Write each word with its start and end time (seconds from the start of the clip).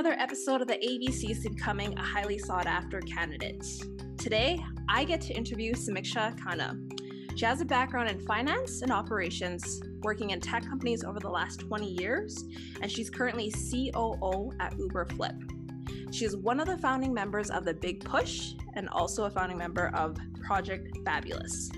another 0.00 0.18
episode 0.18 0.62
of 0.62 0.66
the 0.66 0.78
ABCs 0.78 1.42
becoming 1.42 1.92
a 1.98 2.02
highly 2.02 2.38
sought 2.38 2.66
after 2.66 3.02
candidate. 3.02 3.62
Today, 4.16 4.58
I 4.88 5.04
get 5.04 5.20
to 5.20 5.34
interview 5.34 5.74
Samiksha 5.74 6.40
Khanna. 6.40 7.38
She 7.38 7.44
has 7.44 7.60
a 7.60 7.66
background 7.66 8.08
in 8.08 8.18
finance 8.20 8.80
and 8.80 8.90
operations, 8.90 9.82
working 10.00 10.30
in 10.30 10.40
tech 10.40 10.64
companies 10.64 11.04
over 11.04 11.20
the 11.20 11.28
last 11.28 11.60
20 11.60 11.86
years, 11.86 12.42
and 12.80 12.90
she's 12.90 13.10
currently 13.10 13.50
COO 13.50 14.50
at 14.58 14.74
Uberflip. 14.78 16.14
She 16.14 16.24
is 16.24 16.34
one 16.34 16.60
of 16.60 16.66
the 16.66 16.78
founding 16.78 17.12
members 17.12 17.50
of 17.50 17.66
the 17.66 17.74
Big 17.74 18.02
Push 18.02 18.54
and 18.72 18.88
also 18.88 19.24
a 19.24 19.30
founding 19.30 19.58
member 19.58 19.88
of 19.94 20.16
Project 20.42 20.96
Fabulous. 21.04 21.70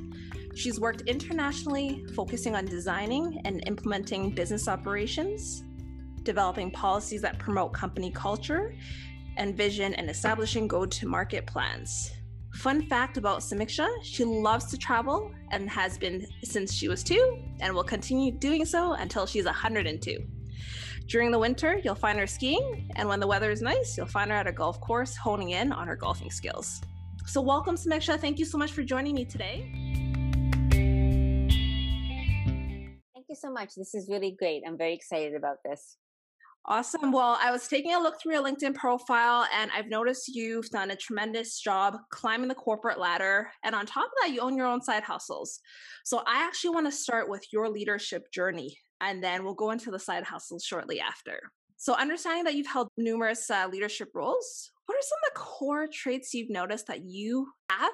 She's 0.54 0.78
worked 0.78 1.00
internationally, 1.08 2.06
focusing 2.14 2.54
on 2.54 2.66
designing 2.66 3.40
and 3.44 3.64
implementing 3.66 4.30
business 4.30 4.68
operations, 4.68 5.64
developing 6.24 6.70
policies 6.70 7.22
that 7.22 7.38
promote 7.38 7.72
company 7.72 8.10
culture 8.10 8.74
and 9.36 9.56
vision, 9.56 9.94
and 9.94 10.10
establishing 10.10 10.68
go 10.68 10.84
to 10.84 11.06
market 11.06 11.46
plans. 11.46 12.12
Fun 12.54 12.82
fact 12.82 13.16
about 13.16 13.40
Samiksha 13.40 13.88
she 14.02 14.24
loves 14.24 14.66
to 14.66 14.76
travel 14.76 15.32
and 15.52 15.70
has 15.70 15.96
been 15.96 16.26
since 16.44 16.72
she 16.74 16.86
was 16.86 17.02
two 17.02 17.42
and 17.60 17.74
will 17.74 17.82
continue 17.82 18.30
doing 18.30 18.66
so 18.66 18.92
until 18.92 19.26
she's 19.26 19.46
102. 19.46 20.18
During 21.06 21.30
the 21.30 21.38
winter, 21.38 21.80
you'll 21.82 21.94
find 21.94 22.18
her 22.18 22.26
skiing, 22.26 22.90
and 22.96 23.08
when 23.08 23.20
the 23.20 23.26
weather 23.26 23.50
is 23.50 23.62
nice, 23.62 23.96
you'll 23.96 24.06
find 24.06 24.30
her 24.30 24.36
at 24.36 24.46
a 24.46 24.52
golf 24.52 24.80
course 24.80 25.16
honing 25.16 25.50
in 25.50 25.72
on 25.72 25.88
her 25.88 25.96
golfing 25.96 26.30
skills. 26.30 26.80
So, 27.26 27.40
welcome, 27.40 27.76
Samiksha. 27.76 28.18
Thank 28.18 28.38
you 28.38 28.44
so 28.44 28.58
much 28.58 28.72
for 28.72 28.82
joining 28.82 29.14
me 29.14 29.24
today. 29.24 29.70
Thank 33.14 33.26
you 33.28 33.36
so 33.36 33.50
much. 33.50 33.74
This 33.74 33.94
is 33.94 34.08
really 34.08 34.36
great. 34.38 34.62
I'm 34.66 34.78
very 34.78 34.94
excited 34.94 35.34
about 35.34 35.58
this. 35.64 35.96
Awesome. 36.66 37.10
Well, 37.10 37.38
I 37.42 37.50
was 37.50 37.66
taking 37.66 37.92
a 37.92 37.98
look 37.98 38.20
through 38.20 38.34
your 38.34 38.44
LinkedIn 38.44 38.76
profile 38.76 39.46
and 39.52 39.70
I've 39.74 39.88
noticed 39.88 40.28
you've 40.28 40.70
done 40.70 40.92
a 40.92 40.96
tremendous 40.96 41.60
job 41.60 41.96
climbing 42.10 42.46
the 42.46 42.54
corporate 42.54 43.00
ladder. 43.00 43.50
And 43.64 43.74
on 43.74 43.84
top 43.84 44.04
of 44.04 44.12
that, 44.22 44.32
you 44.32 44.40
own 44.40 44.56
your 44.56 44.68
own 44.68 44.80
side 44.80 45.02
hustles. 45.02 45.58
So 46.04 46.18
I 46.18 46.44
actually 46.44 46.70
want 46.70 46.86
to 46.86 46.92
start 46.92 47.28
with 47.28 47.44
your 47.52 47.68
leadership 47.68 48.30
journey 48.32 48.78
and 49.00 49.22
then 49.22 49.42
we'll 49.42 49.54
go 49.54 49.72
into 49.72 49.90
the 49.90 49.98
side 49.98 50.22
hustles 50.22 50.64
shortly 50.64 51.00
after. 51.00 51.50
So, 51.76 51.94
understanding 51.94 52.44
that 52.44 52.54
you've 52.54 52.68
held 52.68 52.86
numerous 52.96 53.50
uh, 53.50 53.68
leadership 53.70 54.10
roles, 54.14 54.70
what 54.92 54.98
are 54.98 55.08
some 55.08 55.18
of 55.26 55.34
the 55.34 55.40
core 55.40 55.86
traits 55.90 56.34
you've 56.34 56.50
noticed 56.50 56.86
that 56.86 57.04
you 57.04 57.48
have 57.70 57.92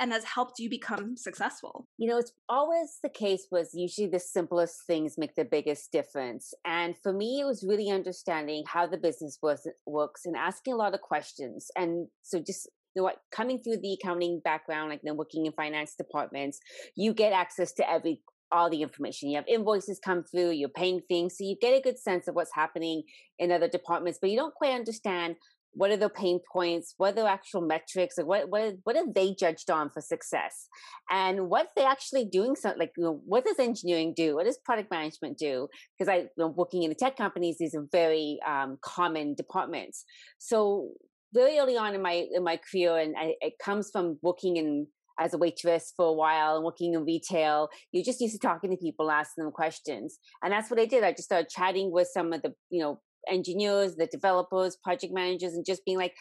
and 0.00 0.12
has 0.12 0.24
helped 0.24 0.58
you 0.58 0.68
become 0.68 1.16
successful? 1.16 1.86
You 1.96 2.08
know, 2.08 2.18
it's 2.18 2.32
always 2.48 2.98
the 3.04 3.08
case 3.08 3.46
was 3.52 3.70
usually 3.72 4.08
the 4.08 4.18
simplest 4.18 4.84
things 4.84 5.16
make 5.16 5.36
the 5.36 5.44
biggest 5.44 5.92
difference. 5.92 6.52
And 6.64 6.96
for 6.98 7.12
me, 7.12 7.40
it 7.40 7.44
was 7.44 7.64
really 7.66 7.88
understanding 7.90 8.64
how 8.66 8.88
the 8.88 8.98
business 8.98 9.38
was, 9.40 9.64
works 9.86 10.22
and 10.24 10.36
asking 10.36 10.74
a 10.74 10.76
lot 10.76 10.94
of 10.94 11.00
questions. 11.02 11.70
And 11.76 12.08
so 12.22 12.40
just 12.40 12.68
you 12.96 13.02
know 13.02 13.04
what 13.04 13.18
coming 13.30 13.62
through 13.62 13.76
the 13.76 13.92
accounting 13.92 14.40
background 14.42 14.90
like 14.90 15.02
then 15.04 15.16
working 15.16 15.46
in 15.46 15.52
finance 15.52 15.94
departments 15.96 16.58
you 16.96 17.14
get 17.14 17.32
access 17.32 17.72
to 17.74 17.88
every 17.88 18.20
all 18.52 18.68
the 18.68 18.82
information. 18.82 19.28
You 19.28 19.36
have 19.36 19.46
invoices 19.46 20.00
come 20.04 20.24
through, 20.24 20.50
you're 20.50 20.68
paying 20.68 21.00
things, 21.08 21.38
so 21.38 21.44
you 21.44 21.56
get 21.60 21.78
a 21.78 21.80
good 21.80 21.98
sense 21.98 22.26
of 22.28 22.34
what's 22.34 22.54
happening 22.54 23.04
in 23.38 23.52
other 23.52 23.68
departments, 23.68 24.18
but 24.20 24.30
you 24.30 24.36
don't 24.36 24.54
quite 24.54 24.74
understand 24.74 25.36
what 25.72 25.90
are 25.90 25.96
the 25.96 26.08
pain 26.08 26.40
points, 26.52 26.94
what 26.96 27.12
are 27.12 27.22
the 27.22 27.30
actual 27.30 27.60
metrics, 27.60 28.18
like 28.18 28.26
what 28.26 28.48
what 28.48 28.74
what 28.84 28.96
are 28.96 29.12
they 29.12 29.34
judged 29.38 29.70
on 29.70 29.90
for 29.90 30.00
success, 30.00 30.68
and 31.10 31.48
what 31.48 31.68
they 31.76 31.84
actually 31.84 32.24
doing. 32.24 32.56
So, 32.56 32.74
like, 32.76 32.92
you 32.96 33.04
know, 33.04 33.20
what 33.24 33.44
does 33.44 33.58
engineering 33.58 34.14
do? 34.16 34.36
What 34.36 34.46
does 34.46 34.58
product 34.64 34.90
management 34.90 35.38
do? 35.38 35.68
Because 35.98 36.10
I, 36.10 36.16
you 36.16 36.28
know, 36.38 36.48
working 36.48 36.82
in 36.82 36.90
the 36.90 36.96
tech 36.96 37.16
companies, 37.16 37.56
these 37.58 37.74
are 37.74 37.86
very 37.92 38.38
um, 38.46 38.78
common 38.82 39.34
departments. 39.34 40.04
So 40.38 40.90
very 41.32 41.58
early 41.58 41.76
on 41.76 41.94
in 41.94 42.02
my 42.02 42.26
in 42.32 42.42
my 42.42 42.58
career, 42.58 42.98
and 42.98 43.14
I, 43.16 43.34
it 43.40 43.54
comes 43.62 43.90
from 43.92 44.18
working 44.22 44.56
in 44.56 44.86
as 45.20 45.34
a 45.34 45.38
waitress 45.38 45.92
for 45.96 46.06
a 46.06 46.12
while 46.12 46.56
and 46.56 46.64
working 46.64 46.94
in 46.94 47.04
retail, 47.04 47.68
you're 47.92 48.04
just 48.04 48.20
used 48.20 48.32
to 48.32 48.38
talking 48.38 48.70
to 48.70 48.76
people, 48.76 49.10
asking 49.10 49.44
them 49.44 49.52
questions. 49.52 50.18
And 50.42 50.52
that's 50.52 50.70
what 50.70 50.80
I 50.80 50.86
did. 50.86 51.04
I 51.04 51.12
just 51.12 51.24
started 51.24 51.50
chatting 51.50 51.92
with 51.92 52.08
some 52.10 52.32
of 52.32 52.40
the, 52.40 52.54
you 52.70 52.80
know, 52.80 53.00
engineers, 53.28 53.96
the 53.96 54.06
developers, 54.06 54.76
project 54.82 55.12
managers, 55.12 55.54
and 55.54 55.64
just 55.66 55.84
being 55.84 55.98
like, 55.98 56.14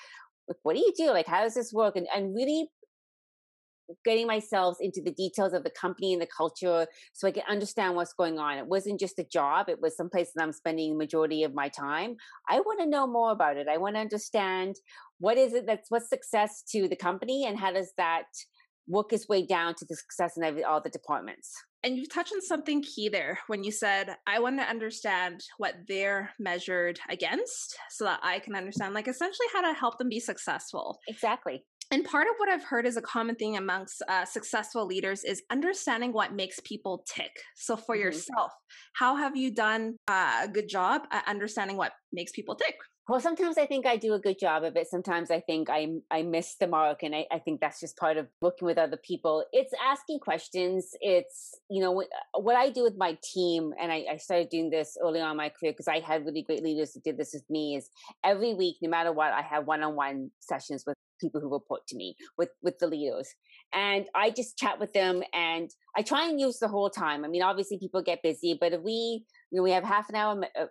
what 0.63 0.75
do 0.75 0.79
you 0.79 0.93
do? 0.97 1.11
Like, 1.11 1.27
how 1.27 1.43
does 1.43 1.53
this 1.53 1.71
work? 1.71 1.95
And, 1.95 2.07
and 2.15 2.35
really 2.35 2.69
getting 4.05 4.27
myself 4.27 4.77
into 4.79 5.01
the 5.01 5.11
details 5.11 5.53
of 5.53 5.63
the 5.63 5.71
company 5.71 6.13
and 6.13 6.21
the 6.21 6.27
culture 6.27 6.85
so 7.13 7.27
I 7.27 7.31
can 7.31 7.43
understand 7.49 7.95
what's 7.95 8.13
going 8.13 8.37
on. 8.37 8.57
It 8.57 8.67
wasn't 8.67 8.99
just 8.99 9.19
a 9.19 9.23
job, 9.23 9.69
it 9.69 9.81
was 9.81 9.97
some 9.97 10.09
place 10.09 10.31
that 10.35 10.43
I'm 10.43 10.51
spending 10.51 10.91
the 10.91 10.97
majority 10.97 11.43
of 11.43 11.53
my 11.53 11.69
time. 11.69 12.15
I 12.49 12.59
want 12.59 12.79
to 12.81 12.85
know 12.85 13.07
more 13.07 13.31
about 13.31 13.57
it. 13.57 13.67
I 13.67 13.77
want 13.77 13.95
to 13.95 14.01
understand 14.01 14.75
what 15.19 15.37
is 15.37 15.53
it 15.53 15.65
that's 15.65 15.89
what's 15.89 16.09
success 16.09 16.63
to 16.71 16.87
the 16.87 16.95
company 16.95 17.45
and 17.45 17.57
how 17.57 17.71
does 17.71 17.91
that 17.97 18.25
work 18.87 19.13
its 19.13 19.27
way 19.27 19.45
down 19.45 19.75
to 19.75 19.85
the 19.85 19.95
success 19.95 20.33
in 20.37 20.43
every, 20.43 20.63
all 20.63 20.81
the 20.81 20.89
departments. 20.89 21.53
And 21.83 21.95
you've 21.95 22.11
touched 22.11 22.33
on 22.33 22.41
something 22.41 22.81
key 22.81 23.07
there 23.07 23.39
when 23.47 23.63
you 23.63 23.71
said, 23.71 24.15
I 24.27 24.39
want 24.39 24.59
to 24.59 24.69
understand 24.69 25.41
what 25.57 25.75
they're 25.87 26.31
measured 26.37 26.99
against 27.09 27.77
so 27.89 28.03
that 28.03 28.19
I 28.21 28.39
can 28.39 28.55
understand, 28.55 28.93
like, 28.93 29.07
essentially 29.07 29.47
how 29.53 29.61
to 29.61 29.73
help 29.73 29.97
them 29.97 30.09
be 30.09 30.19
successful. 30.19 30.99
Exactly. 31.07 31.63
And 31.91 32.05
part 32.05 32.27
of 32.27 32.35
what 32.37 32.49
I've 32.49 32.63
heard 32.63 32.85
is 32.85 32.97
a 32.97 33.01
common 33.01 33.35
thing 33.35 33.57
amongst 33.57 34.03
uh, 34.07 34.23
successful 34.23 34.85
leaders 34.85 35.23
is 35.23 35.41
understanding 35.49 36.13
what 36.13 36.33
makes 36.33 36.59
people 36.59 37.03
tick. 37.07 37.31
So, 37.55 37.75
for 37.75 37.95
mm-hmm. 37.95 38.03
yourself, 38.03 38.51
how 38.93 39.15
have 39.15 39.35
you 39.35 39.49
done 39.49 39.95
uh, 40.07 40.41
a 40.43 40.47
good 40.47 40.69
job 40.69 41.03
at 41.11 41.27
understanding 41.27 41.77
what 41.77 41.93
makes 42.13 42.31
people 42.31 42.55
tick? 42.55 42.75
Well, 43.09 43.19
sometimes 43.19 43.57
I 43.57 43.65
think 43.65 43.87
I 43.87 43.97
do 43.97 44.13
a 44.13 44.19
good 44.19 44.37
job 44.37 44.63
of 44.63 44.75
it. 44.75 44.87
Sometimes 44.87 45.31
I 45.31 45.39
think 45.39 45.67
I 45.67 45.87
I 46.11 46.21
miss 46.21 46.57
the 46.59 46.67
mark, 46.67 47.01
and 47.01 47.15
I, 47.15 47.25
I 47.31 47.39
think 47.39 47.59
that's 47.59 47.79
just 47.79 47.97
part 47.97 48.17
of 48.17 48.27
working 48.39 48.67
with 48.67 48.77
other 48.77 48.97
people. 48.97 49.43
It's 49.51 49.73
asking 49.83 50.19
questions. 50.19 50.91
It's 51.01 51.55
you 51.71 51.81
know 51.81 52.03
what 52.35 52.55
I 52.55 52.69
do 52.69 52.83
with 52.83 52.97
my 52.97 53.17
team, 53.23 53.73
and 53.81 53.91
I, 53.91 54.05
I 54.11 54.17
started 54.17 54.49
doing 54.49 54.69
this 54.69 54.95
early 55.03 55.21
on 55.21 55.31
in 55.31 55.37
my 55.37 55.49
career 55.49 55.71
because 55.71 55.87
I 55.87 56.01
had 56.01 56.23
really 56.23 56.43
great 56.43 56.61
leaders 56.61 56.93
who 56.93 56.99
did 56.99 57.17
this 57.17 57.33
with 57.33 57.49
me. 57.49 57.77
Is 57.77 57.89
every 58.23 58.53
week, 58.53 58.75
no 58.79 58.91
matter 58.91 59.11
what, 59.11 59.33
I 59.33 59.41
have 59.41 59.65
one 59.65 59.81
on 59.81 59.95
one 59.95 60.29
sessions 60.39 60.83
with 60.85 60.95
people 61.19 61.41
who 61.41 61.49
report 61.49 61.87
to 61.87 61.95
me 61.95 62.15
with 62.37 62.49
with 62.61 62.79
the 62.79 62.87
leaders 62.87 63.35
and 63.73 64.05
i 64.15 64.29
just 64.29 64.57
chat 64.57 64.79
with 64.79 64.93
them 64.93 65.21
and 65.33 65.71
i 65.97 66.01
try 66.01 66.29
and 66.29 66.39
use 66.39 66.59
the 66.59 66.67
whole 66.69 66.89
time 66.89 67.25
i 67.25 67.27
mean 67.27 67.41
obviously 67.41 67.77
people 67.77 68.01
get 68.01 68.23
busy 68.23 68.57
but 68.57 68.71
if 68.71 68.81
we 68.81 69.25
you 69.51 69.57
know 69.57 69.61
we 69.61 69.71
have 69.71 69.83
half 69.83 70.07
an 70.07 70.15
hour 70.15 70.41
uh, 70.57 70.67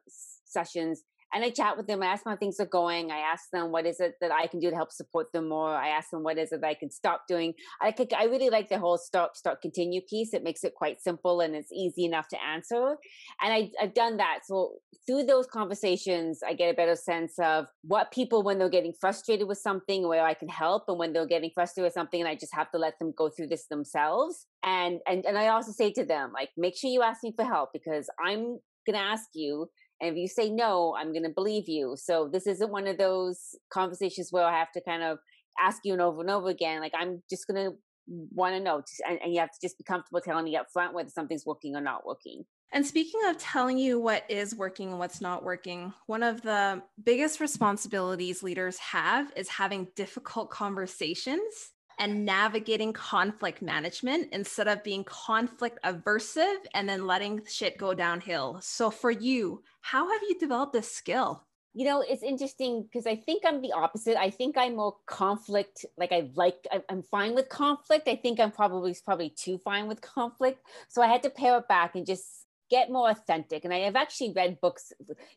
sessions 0.46 1.02
and 1.32 1.44
I 1.44 1.50
chat 1.50 1.76
with 1.76 1.86
them. 1.86 2.02
I 2.02 2.06
ask 2.06 2.24
them 2.24 2.32
how 2.32 2.36
things 2.36 2.58
are 2.60 2.66
going. 2.66 3.10
I 3.10 3.18
ask 3.18 3.44
them 3.52 3.70
what 3.70 3.86
is 3.86 4.00
it 4.00 4.14
that 4.20 4.32
I 4.32 4.46
can 4.46 4.60
do 4.60 4.70
to 4.70 4.76
help 4.76 4.92
support 4.92 5.32
them 5.32 5.48
more. 5.48 5.74
I 5.74 5.88
ask 5.88 6.10
them 6.10 6.22
what 6.22 6.38
is 6.38 6.52
it 6.52 6.60
that 6.62 6.66
I 6.66 6.74
can 6.74 6.90
stop 6.90 7.22
doing. 7.28 7.54
I 7.82 7.92
could, 7.92 8.12
I 8.12 8.24
really 8.24 8.50
like 8.50 8.68
the 8.68 8.78
whole 8.78 8.98
stop, 8.98 9.36
start, 9.36 9.60
continue 9.60 10.00
piece. 10.08 10.32
It 10.32 10.42
makes 10.42 10.64
it 10.64 10.74
quite 10.74 11.00
simple 11.02 11.40
and 11.40 11.54
it's 11.54 11.72
easy 11.72 12.04
enough 12.04 12.28
to 12.28 12.42
answer. 12.42 12.96
And 13.42 13.52
I, 13.52 13.70
I've 13.80 13.94
done 13.94 14.16
that. 14.18 14.40
So 14.46 14.74
through 15.06 15.24
those 15.24 15.46
conversations, 15.46 16.40
I 16.46 16.52
get 16.52 16.70
a 16.70 16.74
better 16.74 16.94
sense 16.94 17.34
of 17.38 17.66
what 17.82 18.12
people 18.12 18.42
when 18.42 18.58
they're 18.58 18.68
getting 18.68 18.92
frustrated 19.00 19.48
with 19.48 19.58
something, 19.58 20.06
where 20.06 20.24
I 20.24 20.34
can 20.34 20.48
help, 20.48 20.84
and 20.86 20.98
when 20.98 21.14
they're 21.14 21.26
getting 21.26 21.50
frustrated 21.54 21.86
with 21.86 21.94
something, 21.94 22.20
and 22.20 22.28
I 22.28 22.34
just 22.34 22.54
have 22.54 22.70
to 22.72 22.78
let 22.78 22.98
them 22.98 23.14
go 23.16 23.30
through 23.30 23.48
this 23.48 23.66
themselves. 23.68 24.46
And 24.62 25.00
and 25.06 25.24
and 25.24 25.38
I 25.38 25.48
also 25.48 25.72
say 25.72 25.92
to 25.92 26.04
them 26.04 26.32
like, 26.34 26.50
make 26.58 26.76
sure 26.76 26.90
you 26.90 27.02
ask 27.02 27.22
me 27.22 27.32
for 27.34 27.44
help 27.44 27.70
because 27.72 28.08
I'm 28.22 28.58
gonna 28.86 28.98
ask 28.98 29.24
you 29.34 29.68
and 30.00 30.10
if 30.10 30.16
you 30.16 30.28
say 30.28 30.50
no, 30.50 30.94
I'm 30.96 31.12
going 31.12 31.24
to 31.24 31.30
believe 31.30 31.68
you. 31.68 31.96
So 31.98 32.28
this 32.32 32.46
isn't 32.46 32.70
one 32.70 32.86
of 32.86 32.98
those 32.98 33.56
conversations 33.70 34.28
where 34.30 34.44
I 34.44 34.58
have 34.58 34.72
to 34.72 34.80
kind 34.80 35.02
of 35.02 35.18
ask 35.60 35.80
you 35.84 35.92
and 35.92 36.02
over 36.02 36.20
and 36.20 36.30
over 36.30 36.48
again. 36.48 36.80
Like 36.80 36.92
I'm 36.96 37.22
just 37.28 37.46
going 37.46 37.70
to 37.70 37.76
want 38.06 38.54
to 38.54 38.60
know, 38.60 38.82
and, 39.08 39.18
and 39.22 39.32
you 39.32 39.40
have 39.40 39.50
to 39.50 39.58
just 39.60 39.76
be 39.76 39.84
comfortable 39.84 40.20
telling 40.20 40.44
me 40.44 40.56
up 40.56 40.66
front 40.72 40.94
whether 40.94 41.10
something's 41.10 41.44
working 41.44 41.74
or 41.74 41.80
not 41.80 42.06
working. 42.06 42.44
And 42.72 42.86
speaking 42.86 43.20
of 43.26 43.38
telling 43.38 43.78
you 43.78 43.98
what 43.98 44.24
is 44.28 44.54
working 44.54 44.90
and 44.90 44.98
what's 44.98 45.20
not 45.20 45.42
working, 45.42 45.92
one 46.06 46.22
of 46.22 46.42
the 46.42 46.82
biggest 47.02 47.40
responsibilities 47.40 48.42
leaders 48.42 48.78
have 48.78 49.32
is 49.36 49.48
having 49.48 49.88
difficult 49.96 50.50
conversations 50.50 51.72
and 51.98 52.24
navigating 52.24 52.92
conflict 52.92 53.60
management 53.60 54.28
instead 54.32 54.68
of 54.68 54.84
being 54.84 55.02
conflict 55.04 55.78
aversive 55.84 56.58
and 56.74 56.88
then 56.88 57.06
letting 57.06 57.42
shit 57.48 57.76
go 57.76 57.92
downhill. 57.94 58.58
So, 58.62 58.90
for 58.90 59.10
you, 59.10 59.62
how 59.90 60.10
have 60.12 60.20
you 60.28 60.38
developed 60.38 60.74
this 60.74 60.90
skill? 60.90 61.44
You 61.72 61.86
know, 61.86 62.04
it's 62.06 62.22
interesting 62.22 62.82
because 62.82 63.06
I 63.06 63.16
think 63.16 63.44
I'm 63.46 63.62
the 63.62 63.72
opposite. 63.72 64.18
I 64.18 64.28
think 64.28 64.58
I'm 64.58 64.76
more 64.76 64.96
conflict. 65.06 65.86
Like 65.96 66.12
I 66.12 66.30
like, 66.34 66.66
I'm 66.90 67.02
fine 67.02 67.34
with 67.34 67.48
conflict. 67.48 68.06
I 68.06 68.16
think 68.16 68.38
I'm 68.38 68.50
probably 68.50 68.94
probably 69.02 69.30
too 69.30 69.56
fine 69.58 69.86
with 69.88 70.00
conflict. 70.02 70.60
So 70.88 71.00
I 71.00 71.06
had 71.06 71.22
to 71.22 71.30
pare 71.30 71.56
it 71.58 71.68
back 71.68 71.94
and 71.94 72.04
just 72.04 72.26
get 72.70 72.90
more 72.90 73.08
authentic. 73.08 73.64
And 73.64 73.72
I 73.72 73.78
have 73.78 73.96
actually 73.96 74.32
read 74.36 74.60
books 74.60 74.92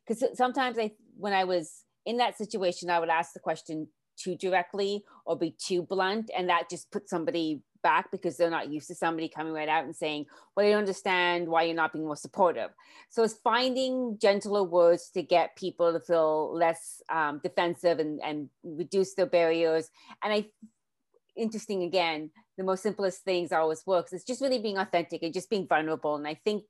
because 0.05 0.37
sometimes 0.37 0.77
I, 0.77 0.91
when 1.15 1.31
I 1.31 1.45
was 1.45 1.85
in 2.05 2.17
that 2.17 2.37
situation, 2.37 2.89
I 2.89 2.99
would 2.99 3.09
ask 3.09 3.31
the 3.33 3.39
question, 3.39 3.87
too 4.17 4.35
directly 4.35 5.03
or 5.25 5.37
be 5.37 5.51
too 5.51 5.81
blunt 5.81 6.29
and 6.35 6.49
that 6.49 6.69
just 6.69 6.91
puts 6.91 7.09
somebody 7.09 7.61
back 7.83 8.11
because 8.11 8.37
they're 8.37 8.49
not 8.49 8.71
used 8.71 8.87
to 8.87 8.95
somebody 8.95 9.27
coming 9.27 9.53
right 9.53 9.67
out 9.67 9.83
and 9.83 9.95
saying 9.95 10.25
well 10.55 10.65
i 10.65 10.69
don't 10.69 10.79
understand 10.79 11.47
why 11.47 11.63
you're 11.63 11.75
not 11.75 11.93
being 11.93 12.05
more 12.05 12.15
supportive. 12.15 12.69
So 13.09 13.23
it's 13.23 13.33
finding 13.33 14.17
gentler 14.21 14.63
words 14.63 15.09
to 15.11 15.23
get 15.23 15.55
people 15.55 15.91
to 15.91 15.99
feel 15.99 16.53
less 16.53 17.01
um, 17.09 17.39
defensive 17.43 17.99
and, 17.99 18.21
and 18.23 18.49
reduce 18.63 19.15
their 19.15 19.25
barriers. 19.25 19.89
And 20.23 20.33
i 20.33 20.45
interesting 21.35 21.83
again 21.83 22.29
the 22.57 22.63
most 22.63 22.83
simplest 22.83 23.23
things 23.23 23.53
always 23.53 23.87
works 23.87 24.11
it's 24.11 24.25
just 24.25 24.41
really 24.41 24.59
being 24.59 24.77
authentic 24.77 25.23
and 25.23 25.33
just 25.33 25.49
being 25.49 25.67
vulnerable. 25.67 26.15
And 26.15 26.27
i 26.27 26.35
think 26.35 26.63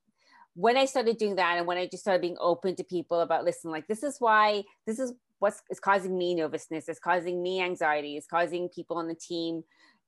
when 0.53 0.77
I 0.77 0.85
started 0.85 1.17
doing 1.17 1.35
that 1.35 1.57
and 1.57 1.67
when 1.67 1.77
I 1.77 1.87
just 1.87 2.03
started 2.03 2.21
being 2.21 2.37
open 2.39 2.75
to 2.75 2.83
people 2.83 3.21
about 3.21 3.45
listen, 3.45 3.71
like 3.71 3.87
this 3.87 4.03
is 4.03 4.17
why 4.19 4.63
this 4.85 4.99
is 4.99 5.13
what's 5.41 5.61
is 5.69 5.79
causing 5.79 6.17
me 6.17 6.35
nervousness, 6.35 6.87
it's 6.87 6.99
causing 6.99 7.41
me 7.41 7.61
anxiety, 7.61 8.15
it's 8.15 8.27
causing 8.27 8.69
people 8.69 8.97
on 8.97 9.07
the 9.07 9.15
team. 9.15 9.63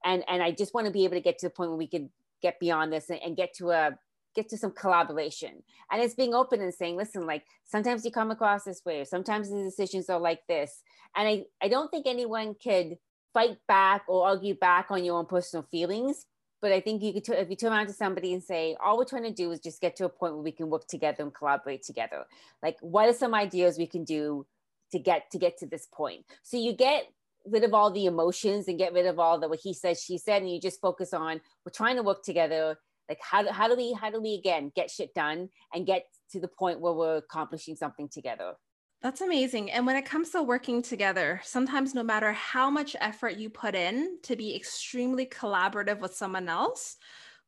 And 0.06 0.24
and 0.30 0.42
I 0.42 0.52
just 0.52 0.74
want 0.74 0.88
to 0.88 0.94
be 0.94 1.04
able 1.06 1.16
to 1.16 1.22
get 1.22 1.40
to 1.40 1.48
the 1.48 1.50
point 1.50 1.72
where 1.72 1.78
we 1.78 1.88
can 1.88 2.10
get 2.42 2.60
beyond 2.60 2.94
this 2.94 3.10
and, 3.10 3.20
and 3.24 3.36
get 3.36 3.54
to 3.56 3.72
a 3.72 3.98
get 4.36 4.50
to 4.50 4.58
some 4.58 4.72
collaboration. 4.72 5.64
And 5.92 6.02
it's 6.02 6.16
being 6.16 6.34
open 6.34 6.62
and 6.62 6.74
saying, 6.74 6.96
listen, 6.98 7.26
like 7.26 7.44
sometimes 7.66 8.06
you 8.06 8.12
come 8.12 8.32
across 8.32 8.64
this 8.64 8.82
way, 8.86 9.02
or 9.02 9.06
sometimes 9.06 9.50
the 9.50 9.64
decisions 9.64 10.10
are 10.10 10.20
like 10.20 10.42
this. 10.48 10.82
And 11.16 11.28
I, 11.28 11.46
I 11.62 11.68
don't 11.68 11.90
think 11.90 12.08
anyone 12.08 12.56
could 12.62 12.98
fight 13.34 13.58
back 13.68 14.04
or 14.08 14.28
argue 14.28 14.56
back 14.56 14.88
on 14.90 15.04
your 15.04 15.18
own 15.18 15.26
personal 15.26 15.64
feelings 15.70 16.26
but 16.64 16.72
I 16.72 16.80
think 16.80 17.04
you 17.04 17.12
could, 17.12 17.28
if 17.28 17.50
you 17.50 17.58
turn 17.58 17.74
around 17.74 17.88
to 17.88 17.94
somebody 17.94 18.32
and 18.32 18.42
say, 18.42 18.78
all 18.82 18.98
we're 18.98 19.04
trying 19.04 19.24
to 19.24 19.34
do 19.34 19.52
is 19.52 19.60
just 19.60 19.82
get 19.82 19.98
to 19.98 20.06
a 20.06 20.10
point 20.10 20.34
where 20.34 20.44
we 20.44 20.54
can 20.54 20.70
work 20.70 20.88
together 20.88 21.22
and 21.22 21.34
collaborate 21.34 21.84
together. 21.84 22.24
Like, 22.64 22.78
what 22.80 23.10
are 23.10 23.14
some 23.14 23.34
ideas 23.34 23.78
we 23.78 23.86
can 23.86 24.06
do 24.06 24.46
to 24.94 25.00
get 25.00 25.30
to 25.32 25.38
get 25.38 25.58
to 25.58 25.68
this 25.68 25.88
point? 25.94 26.26
So 26.42 26.58
you 26.58 26.74
get 26.74 27.04
rid 27.46 27.64
of 27.64 27.74
all 27.74 27.92
the 27.92 28.06
emotions 28.06 28.68
and 28.68 28.78
get 28.78 28.94
rid 28.94 29.06
of 29.06 29.20
all 29.20 29.40
the 29.40 29.50
what 29.50 29.60
he 29.62 29.74
said, 29.74 29.98
she 29.98 30.18
said, 30.18 30.42
and 30.42 30.52
you 30.52 30.62
just 30.62 30.80
focus 30.80 31.14
on 31.14 31.42
we're 31.66 31.72
trying 31.74 31.98
to 31.98 32.04
work 32.04 32.24
together. 32.24 32.78
Like, 33.10 33.20
how, 33.22 33.52
how 33.52 33.68
do 33.68 33.76
we 33.76 33.94
how 33.94 34.10
do 34.10 34.22
we 34.22 34.36
again 34.36 34.72
get 34.76 34.90
shit 34.90 35.14
done 35.14 35.50
and 35.74 35.86
get 35.86 36.06
to 36.32 36.40
the 36.40 36.48
point 36.48 36.80
where 36.80 36.94
we're 36.94 37.18
accomplishing 37.18 37.76
something 37.76 38.08
together? 38.08 38.54
That's 39.02 39.20
amazing. 39.20 39.70
And 39.70 39.86
when 39.86 39.98
it 39.98 40.06
comes 40.06 40.30
to 40.30 40.42
working 40.42 40.82
together, 40.82 41.42
sometimes 41.44 41.94
no 41.94 42.04
matter 42.04 42.32
how 42.32 42.70
much 42.70 42.96
effort 43.02 43.36
you 43.36 43.50
put 43.50 43.76
in 43.76 44.20
to 44.24 44.38
be 44.38 44.56
extremely 44.56 45.26
collaborative 45.26 46.00
with 46.00 46.16
someone 46.16 46.48
else, 46.48 46.96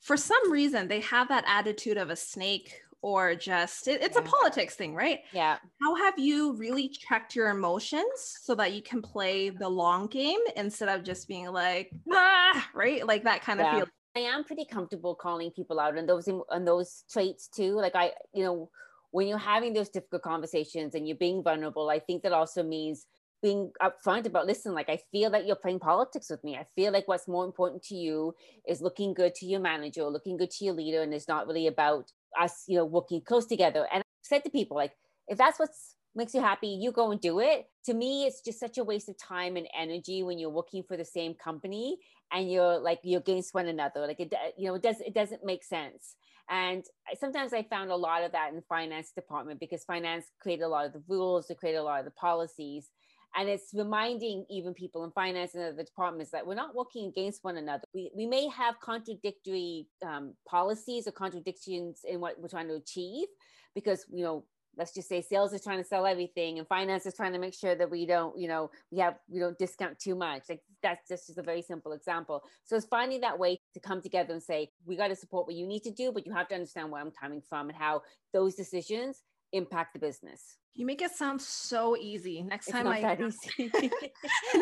for 0.01 0.18
some 0.18 0.51
reason 0.51 0.89
they 0.89 1.00
have 1.00 1.30
that 1.30 1.45
attitude 1.47 1.97
of 1.97 2.09
a 2.09 2.15
snake 2.15 2.81
or 3.01 3.36
just 3.36 3.88
it, 3.88 4.01
it's 4.01 4.15
yeah. 4.15 4.24
a 4.24 4.25
politics 4.25 4.75
thing, 4.75 4.95
right? 4.95 5.19
Yeah. 5.31 5.57
How 5.81 5.95
have 5.95 6.18
you 6.18 6.53
really 6.53 6.89
checked 6.89 7.36
your 7.36 7.50
emotions 7.50 8.38
so 8.42 8.56
that 8.56 8.74
you 8.74 8.81
can 8.81 9.01
play 9.01 9.50
the 9.50 9.69
long 9.69 10.07
game 10.07 10.39
instead 10.56 10.89
of 10.89 11.03
just 11.03 11.27
being 11.27 11.51
like, 11.51 11.92
ah, 12.12 12.68
right? 12.74 13.06
Like 13.06 13.24
that 13.24 13.42
kind 13.44 13.59
yeah. 13.59 13.71
of 13.71 13.77
feel. 13.77 13.88
I 14.18 14.19
am 14.21 14.45
pretty 14.45 14.65
comfortable 14.65 15.13
calling 15.13 15.51
people 15.51 15.80
out 15.80 15.97
on 15.97 16.06
those 16.06 16.30
on 16.50 16.65
those 16.65 17.03
traits 17.12 17.47
too. 17.47 17.75
Like 17.75 17.95
I, 17.95 18.12
you 18.33 18.44
know, 18.44 18.69
when 19.12 19.27
you're 19.27 19.38
having 19.38 19.74
those 19.74 19.89
difficult 19.89 20.21
conversations 20.21 20.95
and 20.95 21.07
you're 21.07 21.18
being 21.18 21.44
vulnerable, 21.44 21.89
I 21.89 22.00
think 22.00 22.24
that 22.24 22.31
also 22.31 22.63
means 22.63 23.06
being 23.42 23.71
upfront 23.81 24.25
about 24.25 24.47
listen 24.47 24.74
like 24.74 24.89
i 24.89 24.97
feel 25.12 25.30
like 25.30 25.45
you're 25.45 25.56
playing 25.56 25.77
politics 25.77 26.31
with 26.31 26.44
me 26.44 26.56
i 26.56 26.65
feel 26.75 26.92
like 26.92 27.07
what's 27.07 27.27
more 27.27 27.45
important 27.45 27.83
to 27.83 27.94
you 27.94 28.33
is 28.68 28.81
looking 28.81 29.13
good 29.13 29.36
to 29.36 29.45
your 29.45 29.59
manager 29.59 30.01
or 30.01 30.09
looking 30.09 30.36
good 30.36 30.50
to 30.50 30.65
your 30.65 30.74
leader 30.74 31.03
and 31.03 31.13
it's 31.13 31.27
not 31.27 31.45
really 31.45 31.68
about 31.68 32.12
us 32.40 32.64
you 32.68 32.78
know 32.78 32.86
working 32.86 33.22
close 33.22 33.46
together. 33.46 33.88
And 33.92 34.02
i 34.02 34.06
said 34.22 34.44
to 34.44 34.50
people 34.50 34.78
like 34.78 34.94
if 35.28 35.38
that's 35.38 35.60
what 35.60 35.70
makes 36.16 36.34
you 36.34 36.42
happy 36.42 36.68
you 36.68 36.92
go 36.92 37.12
and 37.12 37.22
do 37.22 37.40
it. 37.40 37.68
To 37.86 37.94
me 37.94 38.26
it's 38.26 38.42
just 38.42 38.60
such 38.60 38.78
a 38.78 38.84
waste 38.84 39.10
of 39.10 39.18
time 39.18 39.58
and 39.58 39.68
energy 39.78 40.24
when 40.24 40.40
you're 40.40 40.50
working 40.50 40.84
for 40.88 40.98
the 40.98 41.06
same 41.06 41.34
company 41.36 41.98
and 42.32 42.52
you're 42.52 42.80
like 42.80 43.00
you're 43.04 43.20
against 43.20 43.54
one 43.54 43.68
another. 43.68 44.02
Like 44.08 44.20
it 44.20 44.34
you 44.58 44.68
know 44.68 44.76
it 44.76 44.84
does 44.84 45.00
it 45.02 45.14
doesn't 45.14 45.46
make 45.46 45.64
sense. 45.64 46.16
And 46.50 46.84
sometimes 47.20 47.54
I 47.54 47.64
found 47.64 47.90
a 47.90 47.96
lot 47.96 48.24
of 48.24 48.32
that 48.34 48.50
in 48.50 48.56
the 48.56 48.62
finance 48.70 49.12
department 49.12 49.60
because 49.60 49.84
finance 49.84 50.26
created 50.40 50.64
a 50.64 50.68
lot 50.68 50.86
of 50.86 50.94
the 50.94 51.02
rules, 51.08 51.48
they 51.48 51.56
created 51.56 51.80
a 51.80 51.84
lot 51.84 52.00
of 52.00 52.06
the 52.06 52.12
policies. 52.12 52.90
And 53.36 53.50
it's 53.50 53.74
reminding 53.74 54.45
even 54.50 54.74
people 54.74 55.04
in 55.04 55.12
finance 55.12 55.56
and 55.56 55.63
other 55.63 55.83
departments 55.83 56.31
that 56.31 56.45
we're 56.45 56.56
not 56.56 56.75
working 56.75 57.07
against 57.07 57.44
one 57.44 57.57
another. 57.57 57.83
We, 57.94 58.12
we 58.16 58.25
may 58.25 58.48
have 58.50 58.80
contradictory 58.80 59.88
um, 60.06 60.33
policies 60.48 61.07
or 61.07 61.12
contradictions 61.12 62.01
in 62.07 62.19
what 62.19 62.39
we're 62.39 62.48
trying 62.48 62.68
to 62.69 62.75
achieve 62.75 63.27
because, 63.74 64.06
you 64.12 64.24
know, 64.24 64.45
let's 64.77 64.94
just 64.94 65.07
say 65.07 65.22
sales 65.22 65.54
is 65.54 65.63
trying 65.63 65.77
to 65.77 65.88
sell 65.88 66.06
everything 66.06 66.60
and 66.60 66.68
finance 66.68 67.06
is 67.06 67.16
trying 67.16 67.33
to 67.33 67.39
make 67.39 67.54
sure 67.54 67.75
that 67.75 67.89
we 67.89 68.06
don't 68.06 68.38
you 68.38 68.48
know 68.48 68.69
we 68.92 69.00
have 69.00 69.16
we 69.30 69.39
don't 69.39 69.57
discount 69.57 69.98
too 69.98 70.16
much 70.16 70.44
like 70.50 70.62
that's 70.81 71.07
just 71.07 71.28
just 71.28 71.39
a 71.39 71.44
very 71.44 71.62
simple 71.62 71.94
example 71.94 72.44
so 72.63 72.75
it's 72.75 72.86
finding 72.86 73.21
that 73.21 73.38
way 73.38 73.60
to 73.74 73.80
come 73.80 74.01
together 74.01 74.33
and 74.33 74.44
say 74.44 74.69
we 74.86 74.95
got 74.95 75.07
to 75.07 75.16
support 75.16 75.48
what 75.48 75.56
you 75.56 75.68
need 75.68 75.81
to 75.81 75.92
do 75.92 76.12
but 76.12 76.25
you 76.25 76.33
have 76.33 76.48
to 76.48 76.56
understand 76.56 76.92
where 76.92 77.01
i'm 77.01 77.12
coming 77.12 77.42
from 77.48 77.69
and 77.69 77.78
how 77.78 78.01
those 78.33 78.56
decisions 78.56 79.21
impact 79.56 79.94
the 79.94 80.00
business 80.00 80.57
you 80.75 80.86
make 80.86 81.02
it 81.02 81.12
sound 81.12 81.42
so 81.42 81.96
easy. 81.96 82.44
Next 82.44 82.68
it's 82.68 82.74
time 82.74 82.86
I 82.88 83.02
that 83.02 83.19
easy. 83.57 83.72